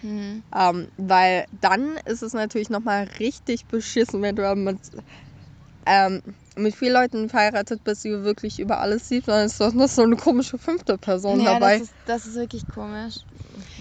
Hm. 0.00 0.44
Ähm, 0.54 0.88
weil 0.96 1.46
dann 1.60 1.96
ist 2.04 2.22
es 2.22 2.32
natürlich 2.32 2.70
nochmal 2.70 3.08
richtig 3.18 3.66
beschissen, 3.66 4.22
wenn 4.22 4.36
du 4.36 4.54
mit 4.54 4.78
ähm, 5.86 6.20
mit 6.56 6.74
vielen 6.74 6.94
Leuten 6.94 7.28
verheiratet 7.28 7.82
bist, 7.84 8.04
die 8.04 8.10
du 8.10 8.24
wirklich 8.24 8.58
über 8.58 8.80
alles 8.80 9.08
siehst, 9.08 9.28
dann 9.28 9.46
ist 9.46 9.60
doch 9.60 9.72
noch 9.72 9.88
so 9.88 10.02
eine 10.02 10.16
komische 10.16 10.58
fünfte 10.58 10.98
Person 10.98 11.40
ja, 11.40 11.54
dabei. 11.54 11.78
Das 11.78 11.88
ist, 11.88 11.94
das 12.04 12.26
ist 12.26 12.34
wirklich 12.36 12.68
komisch. 12.68 13.16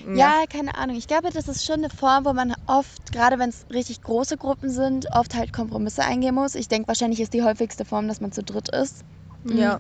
Ja. 0.08 0.14
ja. 0.16 0.44
keine 0.50 0.76
Ahnung. 0.76 0.96
Ich 0.96 1.08
glaube, 1.08 1.30
das 1.32 1.48
ist 1.48 1.66
schon 1.66 1.78
eine 1.78 1.90
Form, 1.90 2.26
wo 2.26 2.34
man 2.34 2.54
oft, 2.68 3.12
gerade 3.12 3.40
wenn 3.40 3.50
es 3.50 3.66
richtig 3.72 4.02
große 4.02 4.38
Gruppen 4.38 4.70
sind, 4.70 5.08
oft 5.14 5.36
halt 5.36 5.54
Kompromisse 5.54 6.04
eingehen 6.04 6.36
muss. 6.36 6.56
Ich 6.56 6.68
denke, 6.68 6.88
wahrscheinlich 6.88 7.20
ist 7.20 7.34
die 7.34 7.44
häufigste 7.44 7.86
Form, 7.86 8.08
dass 8.08 8.22
man 8.22 8.32
zu 8.32 8.44
dritt 8.44 8.70
ist. 8.70 9.04
Mhm. 9.44 9.58
Ja. 9.58 9.80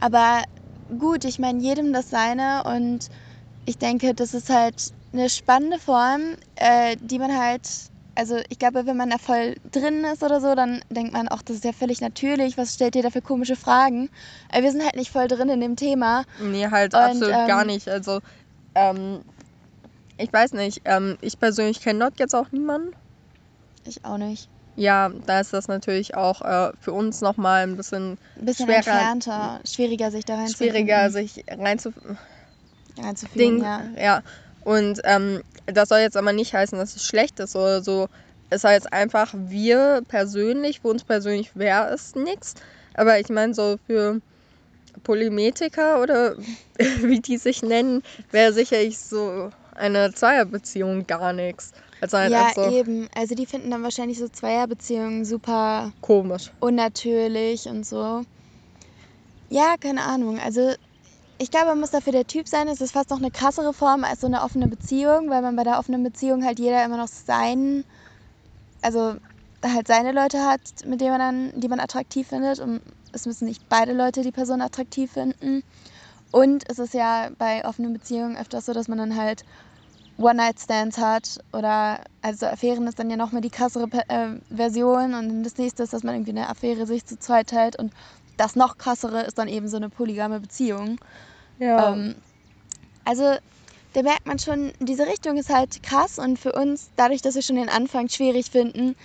Aber 0.00 0.42
gut, 0.98 1.24
ich 1.24 1.38
meine, 1.38 1.60
jedem 1.60 1.92
das 1.92 2.10
seine 2.10 2.64
und 2.64 3.08
ich 3.64 3.78
denke, 3.78 4.14
das 4.14 4.34
ist 4.34 4.50
halt 4.50 4.92
eine 5.12 5.30
spannende 5.30 5.78
Form, 5.78 6.36
äh, 6.56 6.96
die 7.00 7.18
man 7.18 7.38
halt 7.38 7.68
also 8.14 8.38
ich 8.48 8.58
glaube, 8.58 8.86
wenn 8.86 8.96
man 8.96 9.10
da 9.10 9.18
voll 9.18 9.56
drin 9.70 10.04
ist 10.04 10.22
oder 10.22 10.40
so, 10.40 10.54
dann 10.54 10.82
denkt 10.90 11.12
man, 11.12 11.28
ach, 11.30 11.42
das 11.42 11.56
ist 11.56 11.64
ja 11.64 11.72
völlig 11.72 12.00
natürlich, 12.00 12.58
was 12.58 12.74
stellt 12.74 12.94
ihr 12.96 13.02
da 13.02 13.10
für 13.10 13.22
komische 13.22 13.56
Fragen? 13.56 14.10
Aber 14.50 14.62
wir 14.62 14.70
sind 14.70 14.82
halt 14.82 14.96
nicht 14.96 15.10
voll 15.10 15.28
drin 15.28 15.48
in 15.48 15.60
dem 15.60 15.76
Thema. 15.76 16.24
Nee, 16.38 16.68
halt 16.68 16.94
Und, 16.94 17.00
absolut 17.00 17.34
ähm, 17.34 17.46
gar 17.46 17.64
nicht. 17.64 17.88
Also, 17.88 18.20
ähm, 18.74 19.20
ich 20.18 20.32
weiß 20.32 20.52
nicht, 20.52 20.82
ähm, 20.84 21.18
ich 21.20 21.38
persönlich 21.38 21.80
kenne 21.80 22.00
dort 22.00 22.18
jetzt 22.20 22.34
auch 22.34 22.50
niemanden. 22.52 22.94
Ich 23.84 24.04
auch 24.04 24.18
nicht. 24.18 24.48
Ja, 24.76 25.10
da 25.26 25.40
ist 25.40 25.52
das 25.52 25.68
natürlich 25.68 26.14
auch 26.14 26.40
äh, 26.42 26.72
für 26.80 26.92
uns 26.92 27.20
nochmal 27.20 27.64
ein 27.64 27.76
bisschen, 27.76 28.18
ein 28.36 28.44
bisschen 28.44 28.66
schwerer, 28.66 28.78
entfernter, 28.78 29.60
schwieriger 29.64 30.10
sich 30.10 30.24
da 30.24 30.36
reinzufühlen. 30.36 30.72
Schwieriger 30.72 31.10
sich 31.10 31.44
reinzuf 31.48 31.94
reinzufühlen, 32.98 33.60
ja. 33.60 33.82
ja. 33.98 34.22
Und 34.64 35.00
ähm, 35.04 35.42
das 35.66 35.88
soll 35.88 35.98
jetzt 35.98 36.16
aber 36.16 36.32
nicht 36.32 36.54
heißen, 36.54 36.78
dass 36.78 36.96
es 36.96 37.04
schlecht 37.06 37.40
ist 37.40 37.56
oder 37.56 37.82
so. 37.82 38.08
Es 38.48 38.64
heißt 38.64 38.92
einfach, 38.92 39.34
wir 39.34 40.02
persönlich, 40.08 40.80
für 40.80 40.88
uns 40.88 41.04
persönlich 41.04 41.56
wäre 41.56 41.88
es 41.92 42.14
nichts. 42.14 42.54
Aber 42.94 43.18
ich 43.18 43.28
meine, 43.28 43.54
so 43.54 43.76
für 43.86 44.20
Polymetiker 45.02 46.00
oder 46.02 46.36
wie 46.76 47.20
die 47.20 47.38
sich 47.38 47.62
nennen, 47.62 48.02
wäre 48.30 48.52
sicherlich 48.52 48.98
so 48.98 49.50
eine 49.74 50.12
Zweierbeziehung 50.12 51.06
gar 51.06 51.32
nichts. 51.32 51.72
Also 52.00 52.18
halt 52.18 52.32
ja, 52.32 52.50
so 52.54 52.68
eben. 52.68 53.08
Also 53.14 53.34
die 53.34 53.46
finden 53.46 53.70
dann 53.70 53.82
wahrscheinlich 53.82 54.18
so 54.18 54.28
Zweierbeziehungen 54.28 55.24
super 55.24 55.92
komisch. 56.00 56.50
Unnatürlich 56.60 57.66
und 57.66 57.86
so. 57.86 58.22
Ja, 59.50 59.76
keine 59.78 60.02
Ahnung. 60.02 60.40
Also 60.40 60.74
ich 61.38 61.50
glaube, 61.50 61.66
man 61.66 61.80
muss 61.80 61.90
dafür 61.90 62.12
der 62.12 62.26
Typ 62.26 62.48
sein. 62.48 62.68
Es 62.68 62.80
ist 62.80 62.92
fast 62.92 63.10
noch 63.10 63.18
eine 63.18 63.30
krassere 63.30 63.72
Form 63.72 64.04
als 64.04 64.20
so 64.20 64.26
eine 64.26 64.42
offene 64.42 64.68
Beziehung, 64.68 65.28
weil 65.30 65.42
man 65.42 65.56
bei 65.56 65.64
der 65.64 65.78
offenen 65.78 66.02
Beziehung 66.02 66.44
halt 66.44 66.58
jeder 66.58 66.84
immer 66.84 66.96
noch 66.96 67.08
seinen, 67.08 67.84
also 68.80 69.14
halt 69.64 69.86
seine 69.86 70.12
Leute 70.12 70.44
hat, 70.44 70.60
mit 70.86 71.00
denen 71.00 71.10
man 71.10 71.20
dann, 71.20 71.60
die 71.60 71.68
man 71.68 71.80
attraktiv 71.80 72.28
findet. 72.28 72.60
Und 72.60 72.80
es 73.12 73.26
müssen 73.26 73.46
nicht 73.46 73.68
beide 73.68 73.92
Leute 73.92 74.22
die 74.22 74.32
Person 74.32 74.60
attraktiv 74.60 75.12
finden. 75.12 75.62
Und 76.30 76.64
es 76.70 76.78
ist 76.78 76.94
ja 76.94 77.30
bei 77.38 77.64
offenen 77.64 77.92
Beziehungen 77.92 78.36
öfters 78.36 78.66
so, 78.66 78.72
dass 78.72 78.88
man 78.88 78.98
dann 78.98 79.16
halt 79.16 79.44
One-Night-Stands 80.18 80.98
hat 80.98 81.38
oder 81.52 82.00
also 82.22 82.46
Affären 82.46 82.86
ist 82.86 82.98
dann 82.98 83.10
ja 83.10 83.16
nochmal 83.16 83.42
die 83.42 83.50
krassere 83.50 83.88
äh, 84.08 84.28
Version 84.54 85.14
und 85.14 85.42
das 85.42 85.56
nächste 85.58 85.82
ist, 85.82 85.92
dass 85.92 86.02
man 86.02 86.14
irgendwie 86.14 86.30
eine 86.32 86.48
Affäre 86.48 86.86
sich 86.86 87.04
zu 87.04 87.18
zweit 87.18 87.48
teilt 87.48 87.78
und 87.78 87.92
das 88.36 88.56
noch 88.56 88.78
krassere 88.78 89.22
ist 89.22 89.38
dann 89.38 89.48
eben 89.48 89.68
so 89.68 89.76
eine 89.76 89.88
polygame 89.88 90.40
Beziehung. 90.40 90.98
Ja. 91.58 91.92
Ähm, 91.92 92.14
also 93.04 93.34
da 93.92 94.02
merkt 94.02 94.26
man 94.26 94.38
schon, 94.38 94.72
diese 94.80 95.06
Richtung 95.06 95.36
ist 95.36 95.50
halt 95.50 95.82
krass 95.82 96.18
und 96.18 96.38
für 96.38 96.52
uns, 96.52 96.90
dadurch, 96.96 97.20
dass 97.20 97.34
wir 97.34 97.42
schon 97.42 97.56
den 97.56 97.68
Anfang 97.68 98.08
schwierig 98.08 98.50
finden, 98.50 98.96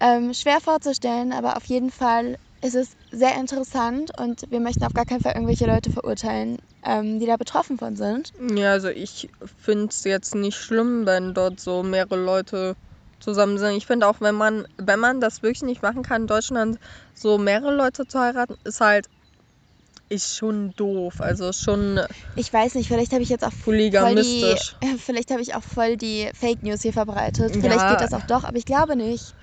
ähm, 0.00 0.32
schwer 0.32 0.60
vorzustellen, 0.60 1.32
aber 1.32 1.56
auf 1.56 1.64
jeden 1.66 1.90
Fall 1.90 2.38
ist 2.62 2.74
es 2.74 2.90
sehr 3.10 3.36
interessant 3.36 4.10
und 4.18 4.42
wir 4.50 4.60
möchten 4.60 4.84
auf 4.84 4.92
gar 4.92 5.04
keinen 5.04 5.20
Fall 5.20 5.32
irgendwelche 5.32 5.66
Leute 5.66 5.90
verurteilen, 5.90 6.58
ähm, 6.84 7.18
die 7.18 7.26
da 7.26 7.36
betroffen 7.36 7.78
von 7.78 7.96
sind. 7.96 8.32
Ja, 8.56 8.72
also 8.72 8.88
ich 8.88 9.28
finde 9.62 9.86
es 9.86 10.04
jetzt 10.04 10.34
nicht 10.34 10.56
schlimm, 10.56 11.06
wenn 11.06 11.34
dort 11.34 11.60
so 11.60 11.82
mehrere 11.82 12.16
Leute 12.16 12.76
zusammen 13.18 13.58
sind. 13.58 13.76
Ich 13.76 13.86
finde 13.86 14.06
auch, 14.08 14.20
wenn 14.20 14.34
man, 14.34 14.66
wenn 14.78 14.98
man 14.98 15.20
das 15.20 15.42
wirklich 15.42 15.62
nicht 15.62 15.82
machen 15.82 16.02
kann, 16.02 16.22
in 16.22 16.26
Deutschland 16.26 16.78
so 17.14 17.38
mehrere 17.38 17.74
Leute 17.74 18.06
zu 18.06 18.18
heiraten, 18.18 18.56
ist 18.64 18.80
halt 18.80 19.06
ist 20.08 20.36
schon 20.36 20.72
doof. 20.76 21.20
Also 21.20 21.52
schon 21.52 22.00
Ich 22.34 22.52
weiß 22.52 22.74
nicht, 22.74 22.88
vielleicht 22.88 23.12
habe 23.12 23.22
ich 23.22 23.28
jetzt 23.28 23.44
auch 23.44 23.52
voll 23.52 23.70
die, 23.70 23.82
polygamistisch. 23.90 24.74
vielleicht 24.98 25.30
habe 25.30 25.40
ich 25.40 25.54
auch 25.54 25.62
voll 25.62 25.96
die 25.96 26.28
Fake 26.34 26.62
News 26.62 26.82
hier 26.82 26.92
verbreitet. 26.92 27.52
Vielleicht 27.52 27.82
Ja. 27.82 27.88
geht 27.90 28.00
das 28.00 28.12
auch 28.12 28.26
doch, 28.26 28.44
aber 28.44 28.56
ich 28.56 28.64
glaube 28.64 28.96
nicht. 28.96 29.34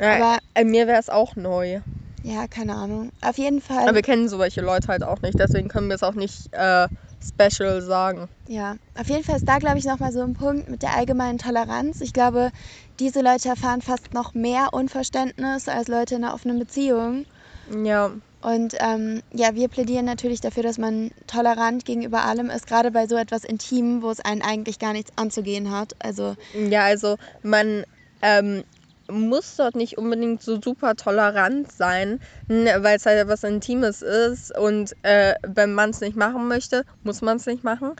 Ja, 0.00 0.16
Aber 0.16 0.38
äh, 0.54 0.64
mir 0.64 0.86
wäre 0.86 0.98
es 0.98 1.08
auch 1.08 1.36
neu. 1.36 1.80
Ja, 2.26 2.48
keine 2.48 2.74
Ahnung. 2.74 3.12
Auf 3.22 3.38
jeden 3.38 3.60
Fall. 3.60 3.84
Aber 3.84 3.94
wir 3.94 4.02
kennen 4.02 4.28
solche 4.28 4.60
Leute 4.60 4.88
halt 4.88 5.04
auch 5.04 5.22
nicht, 5.22 5.38
deswegen 5.38 5.68
können 5.68 5.88
wir 5.88 5.94
es 5.94 6.02
auch 6.02 6.14
nicht 6.14 6.52
äh, 6.52 6.88
special 7.22 7.80
sagen. 7.82 8.28
Ja, 8.48 8.76
auf 8.98 9.08
jeden 9.08 9.22
Fall 9.22 9.36
ist 9.36 9.48
da, 9.48 9.58
glaube 9.58 9.78
ich, 9.78 9.84
nochmal 9.84 10.12
so 10.12 10.22
ein 10.22 10.34
Punkt 10.34 10.68
mit 10.68 10.82
der 10.82 10.96
allgemeinen 10.96 11.38
Toleranz. 11.38 12.00
Ich 12.00 12.12
glaube, 12.12 12.50
diese 12.98 13.20
Leute 13.20 13.48
erfahren 13.48 13.80
fast 13.80 14.12
noch 14.12 14.34
mehr 14.34 14.68
Unverständnis 14.72 15.68
als 15.68 15.86
Leute 15.86 16.16
in 16.16 16.24
einer 16.24 16.34
offenen 16.34 16.58
Beziehung. 16.58 17.26
Ja, 17.84 18.10
Und 18.42 18.74
ähm, 18.80 19.22
ja, 19.32 19.54
wir 19.54 19.68
plädieren 19.68 20.04
natürlich 20.04 20.40
dafür, 20.40 20.62
dass 20.64 20.78
man 20.78 21.12
tolerant 21.28 21.84
gegenüber 21.84 22.24
allem 22.24 22.50
ist, 22.50 22.66
gerade 22.66 22.90
bei 22.90 23.06
so 23.06 23.16
etwas 23.16 23.44
Intimem, 23.44 24.02
wo 24.02 24.10
es 24.10 24.20
einen 24.20 24.42
eigentlich 24.42 24.78
gar 24.80 24.92
nichts 24.92 25.12
anzugehen 25.16 25.70
hat. 25.70 25.94
Also, 26.00 26.36
ja, 26.54 26.84
also 26.84 27.16
man 27.42 27.84
ähm, 28.22 28.64
muss 29.10 29.56
dort 29.56 29.76
nicht 29.76 29.98
unbedingt 29.98 30.42
so 30.42 30.60
super 30.60 30.94
tolerant 30.96 31.70
sein, 31.72 32.20
weil 32.48 32.96
es 32.96 33.06
halt 33.06 33.26
was 33.28 33.44
Intimes 33.44 34.02
ist 34.02 34.56
und 34.56 34.94
äh, 35.02 35.34
wenn 35.46 35.74
man 35.74 35.90
es 35.90 36.00
nicht 36.00 36.16
machen 36.16 36.48
möchte, 36.48 36.84
muss 37.02 37.22
man 37.22 37.36
es 37.36 37.46
nicht 37.46 37.64
machen. 37.64 37.92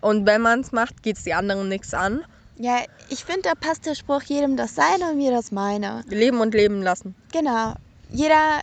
Und 0.00 0.26
wenn 0.26 0.40
man 0.40 0.60
es 0.60 0.72
macht, 0.72 1.02
geht 1.02 1.16
es 1.16 1.24
die 1.24 1.34
anderen 1.34 1.68
nichts 1.68 1.94
an. 1.94 2.24
ja, 2.56 2.78
ich 3.08 3.24
finde, 3.24 3.42
da 3.42 3.54
passt 3.54 3.86
der 3.86 3.94
Spruch 3.94 4.22
jedem 4.22 4.56
das 4.56 4.74
Seine 4.74 5.10
und 5.10 5.16
mir 5.16 5.30
das 5.30 5.50
Meine. 5.52 6.02
Leben 6.08 6.40
und 6.40 6.54
leben 6.54 6.82
lassen. 6.82 7.14
Genau. 7.32 7.74
Jeder 8.10 8.62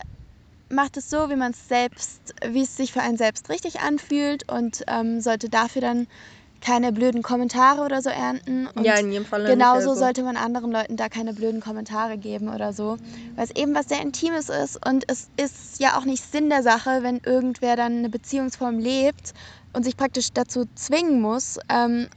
macht 0.68 0.96
es 0.96 1.08
so, 1.08 1.30
wie 1.30 1.36
man 1.36 1.52
es 1.52 1.68
selbst, 1.68 2.34
wie 2.46 2.62
es 2.62 2.76
sich 2.76 2.92
für 2.92 3.00
einen 3.00 3.16
selbst 3.16 3.48
richtig 3.50 3.80
anfühlt 3.80 4.50
und 4.50 4.82
ähm, 4.88 5.20
sollte 5.20 5.48
dafür 5.48 5.82
dann 5.82 6.06
keine 6.66 6.90
blöden 6.92 7.22
Kommentare 7.22 7.82
oder 7.82 8.02
so 8.02 8.10
ernten. 8.10 8.66
Und 8.74 8.84
ja, 8.84 8.94
in 8.96 9.12
jedem 9.12 9.24
Fall. 9.24 9.44
genauso 9.44 9.78
nicht, 9.78 9.88
also. 9.90 10.00
sollte 10.00 10.22
man 10.24 10.36
anderen 10.36 10.72
Leuten 10.72 10.96
da 10.96 11.08
keine 11.08 11.32
blöden 11.32 11.60
Kommentare 11.60 12.18
geben 12.18 12.48
oder 12.48 12.72
so, 12.72 12.96
weil 13.36 13.44
es 13.44 13.50
eben 13.54 13.72
was 13.74 13.86
sehr 13.88 14.00
Intimes 14.02 14.48
ist 14.48 14.84
und 14.84 15.04
es 15.06 15.28
ist 15.36 15.78
ja 15.78 15.96
auch 15.96 16.04
nicht 16.04 16.24
Sinn 16.24 16.50
der 16.50 16.62
Sache, 16.64 17.02
wenn 17.02 17.18
irgendwer 17.24 17.76
dann 17.76 17.98
eine 17.98 18.08
Beziehungsform 18.08 18.78
lebt 18.80 19.32
und 19.74 19.84
sich 19.84 19.96
praktisch 19.96 20.32
dazu 20.32 20.64
zwingen 20.74 21.20
muss. 21.20 21.58
Ähm, 21.68 22.08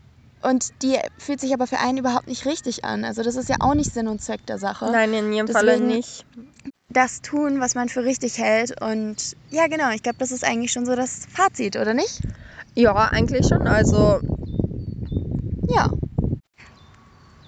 und 0.42 0.70
die 0.82 0.98
fühlt 1.18 1.42
sich 1.42 1.54
aber 1.54 1.68
für 1.68 1.80
einen 1.80 1.98
überhaupt 1.98 2.28
nicht 2.28 2.46
richtig 2.46 2.86
an. 2.86 3.04
Also 3.04 3.22
das 3.24 3.36
ist 3.36 3.50
ja 3.50 3.58
auch 3.60 3.76
nicht 3.76 3.94
Sinn 3.94 4.08
und 4.08 4.22
Zweck 4.22 4.46
der 4.48 4.58
Sache 4.58 4.90
Nein, 4.92 5.14
in 5.14 5.32
jedem 5.34 5.50
Fall 5.50 5.66
Deswegen- 5.66 5.88
nicht. 5.88 6.26
das 6.90 7.22
tun, 7.22 7.60
was 7.60 7.76
man 7.76 7.88
für 7.90 8.04
richtig 8.04 8.38
hält. 8.40 8.82
Und 8.82 9.36
ja, 9.52 9.68
genau, 9.68 9.92
ich 9.92 10.02
glaube, 10.02 10.18
das 10.18 10.32
ist 10.32 10.44
eigentlich 10.44 10.72
schon 10.72 10.86
so 10.88 10.96
das 10.96 11.28
Fazit, 11.32 11.76
oder 11.76 11.94
nicht? 11.94 12.22
Ja, 12.76 12.94
eigentlich 12.96 13.48
schon. 13.48 13.68
Also, 13.68 14.22
Ja. 15.76 15.90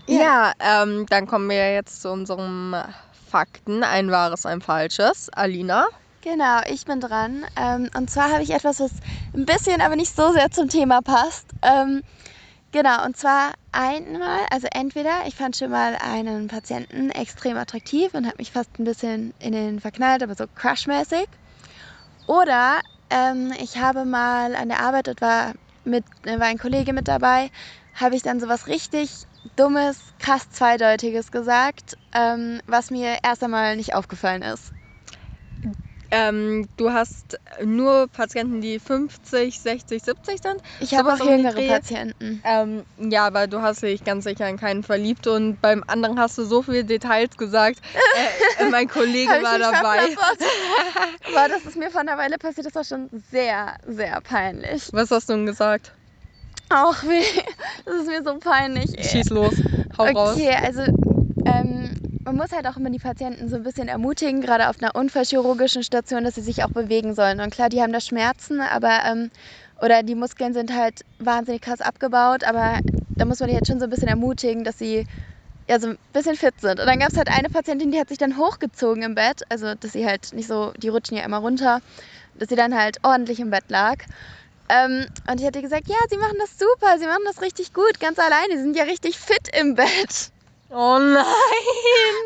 ja, 0.07 0.53
ähm, 0.59 1.05
dann 1.09 1.27
kommen 1.27 1.49
wir 1.49 1.73
jetzt 1.73 2.01
zu 2.01 2.09
unserem 2.11 2.75
Fakten. 3.31 3.83
Ein 3.83 4.11
wahres, 4.11 4.45
ein 4.45 4.61
falsches. 4.61 5.29
Alina. 5.29 5.87
Genau, 6.21 6.59
ich 6.67 6.85
bin 6.85 6.99
dran. 6.99 7.45
Ähm, 7.55 7.89
und 7.95 8.09
zwar 8.09 8.31
habe 8.31 8.43
ich 8.43 8.51
etwas, 8.51 8.79
was 8.79 8.91
ein 9.33 9.45
bisschen, 9.45 9.81
aber 9.81 9.95
nicht 9.95 10.15
so 10.15 10.31
sehr 10.33 10.51
zum 10.51 10.69
Thema 10.69 11.01
passt. 11.01 11.47
Ähm, 11.63 12.03
genau, 12.71 13.03
und 13.05 13.17
zwar 13.17 13.53
einmal, 13.71 14.41
also 14.51 14.67
entweder 14.71 15.25
ich 15.25 15.35
fand 15.35 15.55
schon 15.55 15.71
mal 15.71 15.95
einen 15.95 16.47
Patienten 16.47 17.09
extrem 17.09 17.57
attraktiv 17.57 18.13
und 18.13 18.27
habe 18.27 18.35
mich 18.37 18.51
fast 18.51 18.69
ein 18.77 18.83
bisschen 18.83 19.33
in 19.39 19.53
den 19.53 19.79
verknallt, 19.79 20.21
aber 20.21 20.35
so 20.35 20.45
crushmäßig. 20.55 21.25
Oder 22.27 22.81
ähm, 23.09 23.51
ich 23.59 23.77
habe 23.79 24.05
mal 24.05 24.55
an 24.55 24.69
der 24.69 24.81
Arbeit, 24.81 25.09
war, 25.21 25.53
mit, 25.85 26.03
war 26.23 26.47
ein 26.47 26.59
Kollege 26.59 26.93
mit 26.93 27.07
dabei, 27.07 27.49
habe 27.93 28.15
ich 28.15 28.21
dann 28.21 28.39
sowas 28.39 28.67
richtig 28.67 29.25
Dummes, 29.55 30.13
krass 30.19 30.49
Zweideutiges 30.49 31.31
gesagt, 31.31 31.97
ähm, 32.13 32.61
was 32.67 32.91
mir 32.91 33.17
erst 33.23 33.43
einmal 33.43 33.75
nicht 33.75 33.95
aufgefallen 33.95 34.43
ist. 34.43 34.71
Ähm, 36.13 36.67
du 36.75 36.91
hast 36.91 37.39
nur 37.63 38.07
Patienten, 38.09 38.59
die 38.59 38.79
50, 38.79 39.57
60, 39.57 40.03
70 40.03 40.41
sind. 40.41 40.61
Ich 40.81 40.93
habe 40.93 41.13
auch 41.13 41.17
jüngere? 41.25 41.53
Patienten. 41.53 42.41
Ähm, 42.43 42.83
ja, 42.97 43.25
aber 43.25 43.47
du 43.47 43.61
hast 43.61 43.81
dich 43.81 44.03
ganz 44.03 44.25
sicher 44.25 44.47
in 44.49 44.57
keinen 44.57 44.83
verliebt 44.83 45.25
und 45.27 45.61
beim 45.61 45.83
anderen 45.87 46.19
hast 46.19 46.37
du 46.37 46.43
so 46.43 46.61
viele 46.61 46.83
Details 46.85 47.37
gesagt. 47.37 47.79
Äh, 48.57 48.69
mein 48.69 48.89
Kollege 48.89 49.31
war 49.41 49.57
dabei. 49.57 49.99
Aber 51.27 51.47
das 51.47 51.65
ist 51.65 51.77
mir 51.77 51.89
vor 51.89 52.01
einer 52.01 52.17
Weile 52.17 52.37
passiert, 52.37 52.67
das 52.67 52.75
war 52.75 52.83
schon 52.83 53.09
sehr, 53.31 53.77
sehr 53.87 54.19
peinlich. 54.21 54.89
Was 54.91 55.11
hast 55.11 55.29
du 55.29 55.33
denn 55.33 55.45
gesagt? 55.45 55.93
Auch 56.73 57.03
weh. 57.03 57.23
Das 57.85 57.95
ist 57.95 58.07
mir 58.07 58.23
so 58.23 58.37
peinlich. 58.37 58.97
ey. 58.97 59.03
Schieß 59.03 59.29
los, 59.29 59.55
hau 59.97 60.05
raus. 60.05 60.35
Okay, 60.35 60.55
also 60.63 60.83
ähm, 61.45 61.91
man 62.23 62.37
muss 62.37 62.51
halt 62.51 62.67
auch 62.67 62.77
immer 62.77 62.89
die 62.89 62.99
Patienten 62.99 63.49
so 63.49 63.55
ein 63.55 63.63
bisschen 63.63 63.87
ermutigen, 63.87 64.41
gerade 64.41 64.69
auf 64.69 64.81
einer 64.81 64.95
unfallchirurgischen 64.95 65.83
Station, 65.83 66.23
dass 66.23 66.35
sie 66.35 66.41
sich 66.41 66.63
auch 66.63 66.69
bewegen 66.69 67.15
sollen. 67.15 67.41
Und 67.41 67.51
klar, 67.51 67.69
die 67.69 67.81
haben 67.81 67.91
da 67.91 67.99
Schmerzen, 67.99 68.61
aber 68.61 68.99
ähm, 69.05 69.31
oder 69.81 70.03
die 70.03 70.15
Muskeln 70.15 70.53
sind 70.53 70.75
halt 70.75 71.01
wahnsinnig 71.19 71.61
krass 71.61 71.81
abgebaut, 71.81 72.43
aber 72.43 72.79
da 73.17 73.25
muss 73.25 73.39
man 73.39 73.49
die 73.49 73.55
halt 73.55 73.67
schon 73.67 73.79
so 73.79 73.85
ein 73.85 73.89
bisschen 73.89 74.07
ermutigen, 74.07 74.63
dass 74.63 74.77
sie 74.77 75.05
ja 75.67 75.79
so 75.79 75.87
ein 75.87 75.97
bisschen 76.13 76.35
fit 76.35 76.59
sind. 76.59 76.79
Und 76.79 76.85
dann 76.85 76.99
gab 76.99 77.09
es 77.09 77.17
halt 77.17 77.29
eine 77.29 77.49
Patientin, 77.49 77.91
die 77.91 77.99
hat 77.99 78.09
sich 78.09 78.17
dann 78.17 78.37
hochgezogen 78.37 79.03
im 79.03 79.15
Bett, 79.15 79.41
also 79.49 79.73
dass 79.75 79.93
sie 79.93 80.05
halt 80.05 80.33
nicht 80.33 80.47
so, 80.47 80.71
die 80.77 80.89
rutschen 80.89 81.17
ja 81.17 81.23
immer 81.23 81.37
runter, 81.37 81.79
dass 82.35 82.49
sie 82.49 82.55
dann 82.55 82.77
halt 82.77 82.97
ordentlich 83.03 83.39
im 83.39 83.49
Bett 83.49 83.65
lag. 83.69 83.97
Ähm, 84.71 85.05
und 85.29 85.41
ich 85.41 85.45
hatte 85.45 85.61
gesagt, 85.61 85.89
ja, 85.89 85.97
sie 86.09 86.15
machen 86.15 86.37
das 86.39 86.57
super, 86.57 86.97
sie 86.97 87.05
machen 87.05 87.23
das 87.25 87.41
richtig 87.41 87.73
gut, 87.73 87.99
ganz 87.99 88.17
alleine, 88.19 88.55
sie 88.55 88.63
sind 88.63 88.77
ja 88.77 88.85
richtig 88.85 89.19
fit 89.19 89.49
im 89.53 89.75
Bett. 89.75 90.31
Oh 90.69 90.97
nein! 90.97 91.25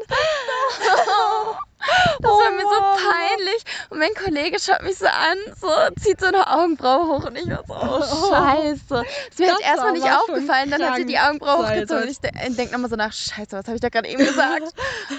Das 2.22 2.32
Oh 2.32 2.40
war 2.40 2.52
mir 2.52 2.62
so 2.64 3.10
peinlich. 3.10 3.64
Und 3.90 4.00
mein 4.00 4.14
Kollege 4.16 4.58
schaut 4.60 4.82
mich 4.84 4.98
so 4.98 5.06
an, 5.06 5.38
so 5.60 5.68
zieht 6.02 6.20
so 6.20 6.28
eine 6.28 6.48
Augenbraue 6.48 7.08
hoch 7.08 7.26
und 7.26 7.36
ich 7.38 7.48
war 7.48 7.64
so, 7.68 7.74
oh 7.76 8.32
Scheiße. 8.34 9.04
Ist 9.30 9.40
mir 9.40 9.48
Das 9.48 9.56
halt 9.56 9.62
erstmal 9.66 9.92
nicht 9.94 10.12
aufgefallen, 10.12 10.72
dann 10.72 10.84
hat 10.84 10.96
sie 10.98 11.06
die 11.06 11.20
Augenbraue 11.20 11.68
hochgezogen 11.68 12.04
und 12.04 12.10
ich 12.10 12.20
de 12.20 12.32
denke 12.56 12.74
nochmal 12.74 12.90
so 12.90 12.96
nach, 12.96 13.14
Scheiße, 13.14 13.52
was 13.52 13.66
habe 13.66 13.76
ich 13.76 13.82
da 13.82 13.90
gerade 13.90 14.08
eben 14.08 14.18
gesagt? 14.26 14.74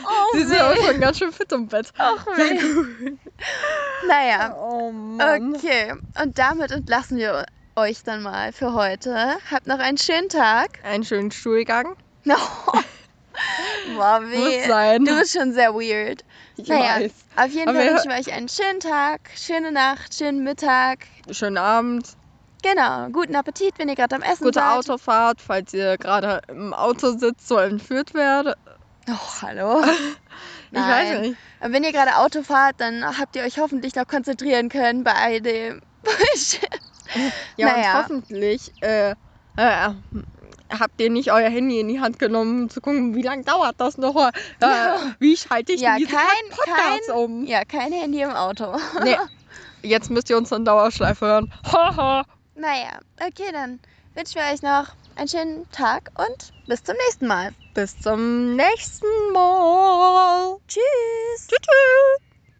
Oh, 0.05 0.37
Sie 0.37 0.45
sind 0.45 0.61
aber 0.61 0.75
weh. 0.75 0.87
schon 0.87 1.01
ganz 1.01 1.19
schön 1.19 1.33
fit 1.33 1.53
im 1.53 1.69
Bett. 1.69 1.93
Ach, 1.99 2.27
weh. 2.37 3.17
Naja, 4.09 4.55
Oh 4.57 4.91
Mann. 4.91 5.55
okay. 5.55 5.95
Und 6.23 6.39
damit 6.39 6.71
entlassen 6.73 7.19
wir 7.19 7.47
euch 7.77 8.03
dann 8.03 8.23
mal 8.23 8.53
für 8.53 8.73
heute. 8.73 9.37
Habt 9.51 9.67
noch 9.67 9.79
einen 9.79 9.99
schönen 9.99 10.29
Tag. 10.29 10.79
Einen 10.83 11.05
schönen 11.05 11.31
Stuhlgang. 11.31 11.97
No. 12.25 12.35
Boah, 13.95 14.21
Muss 14.21 14.67
sein. 14.67 15.05
Du 15.05 15.19
bist 15.19 15.37
schon 15.39 15.53
sehr 15.53 15.75
weird. 15.75 16.25
Ich 16.57 16.69
naja, 16.69 17.01
weiß. 17.01 17.13
auf 17.37 17.51
jeden 17.51 17.69
Aber 17.69 17.79
Fall 17.79 17.91
wünschen 17.91 18.11
wir 18.11 18.17
euch 18.19 18.33
einen 18.33 18.49
schönen 18.49 18.81
Tag, 18.81 19.21
schöne 19.37 19.73
Nacht, 19.73 20.15
schönen 20.15 20.43
Mittag. 20.43 21.07
Schönen 21.31 21.59
Abend. 21.59 22.09
Genau, 22.63 23.09
guten 23.11 23.37
Appetit, 23.37 23.75
wenn 23.79 23.89
ihr 23.89 23.95
gerade 23.95 24.17
am 24.17 24.23
Essen 24.23 24.45
Gute 24.45 24.59
seid. 24.61 24.79
Autofahrt, 24.79 25.41
falls 25.41 25.73
ihr 25.75 25.99
gerade 25.99 26.41
im 26.49 26.73
Auto 26.75 27.13
sitzt, 27.17 27.47
so 27.47 27.59
entführt 27.59 28.15
werdet. 28.15 28.57
Oh, 29.09 29.43
hallo. 29.43 29.85
Ich 30.73 30.81
weiß 30.83 31.21
nicht. 31.21 31.37
Und 31.61 31.73
wenn 31.73 31.85
ihr 31.85 31.93
gerade 31.93 32.17
Auto 32.17 32.43
fahrt, 32.43 32.75
dann 32.81 33.03
habt 33.19 33.37
ihr 33.37 33.45
euch 33.45 33.59
hoffentlich 33.59 33.95
noch 33.95 34.07
konzentrieren 34.07 34.69
können 34.69 35.05
bei 35.05 35.15
all 35.15 35.41
dem 35.41 35.81
Bullshit. 36.03 36.69
Ja, 37.57 37.69
Naja. 37.69 37.93
und 37.93 38.03
hoffentlich 38.03 38.73
äh, 38.83 39.13
äh, 39.57 39.89
habt 40.71 41.01
ihr 41.01 41.11
nicht 41.11 41.31
euer 41.33 41.49
Handy 41.49 41.81
in 41.81 41.89
die 41.89 42.01
Hand 42.01 42.19
genommen, 42.19 42.63
um 42.65 42.69
zu 42.71 42.81
gucken, 42.81 43.15
wie 43.15 43.23
lange 43.23 43.45
dauert 43.45 43.75
das 43.79 43.97
noch? 43.99 44.17
Äh, 44.17 44.33
wie 45.19 45.37
schalte 45.37 45.73
ich 45.73 45.81
Ja, 45.81 45.91
denn 45.97 45.99
diese 46.07 46.13
kein- 46.17 46.51
Podcasts 46.51 47.07
kein- 47.09 47.17
um? 47.17 47.45
Ja, 47.47 47.65
kein 47.65 47.93
Handy 47.93 48.21
im 48.23 48.31
Auto. 48.31 48.77
Nee, 49.03 49.17
jetzt 49.83 50.11
müsst 50.11 50.31
ihr 50.31 50.37
uns 50.37 50.51
in 50.53 50.65
Dauerschleife 50.65 51.27
hören. 51.27 51.53
Haha. 51.65 52.25
Naja, 52.55 52.99
okay, 53.21 53.51
dann 53.53 53.81
wünschen 54.15 54.35
wir 54.37 54.53
euch 54.53 54.63
noch 54.63 54.95
einen 55.15 55.29
schönen 55.29 55.71
Tag 55.71 56.11
und 56.17 56.53
bis 56.67 56.83
zum 56.83 56.95
nächsten 57.07 57.27
Mal. 57.27 57.53
Bis 57.75 57.99
zum 58.01 58.57
nächsten 58.57 59.07
Mal. 59.33 60.57
Tschüss. 60.67 60.83
Tschüss. 61.47 61.59
tschüss. 61.61 62.26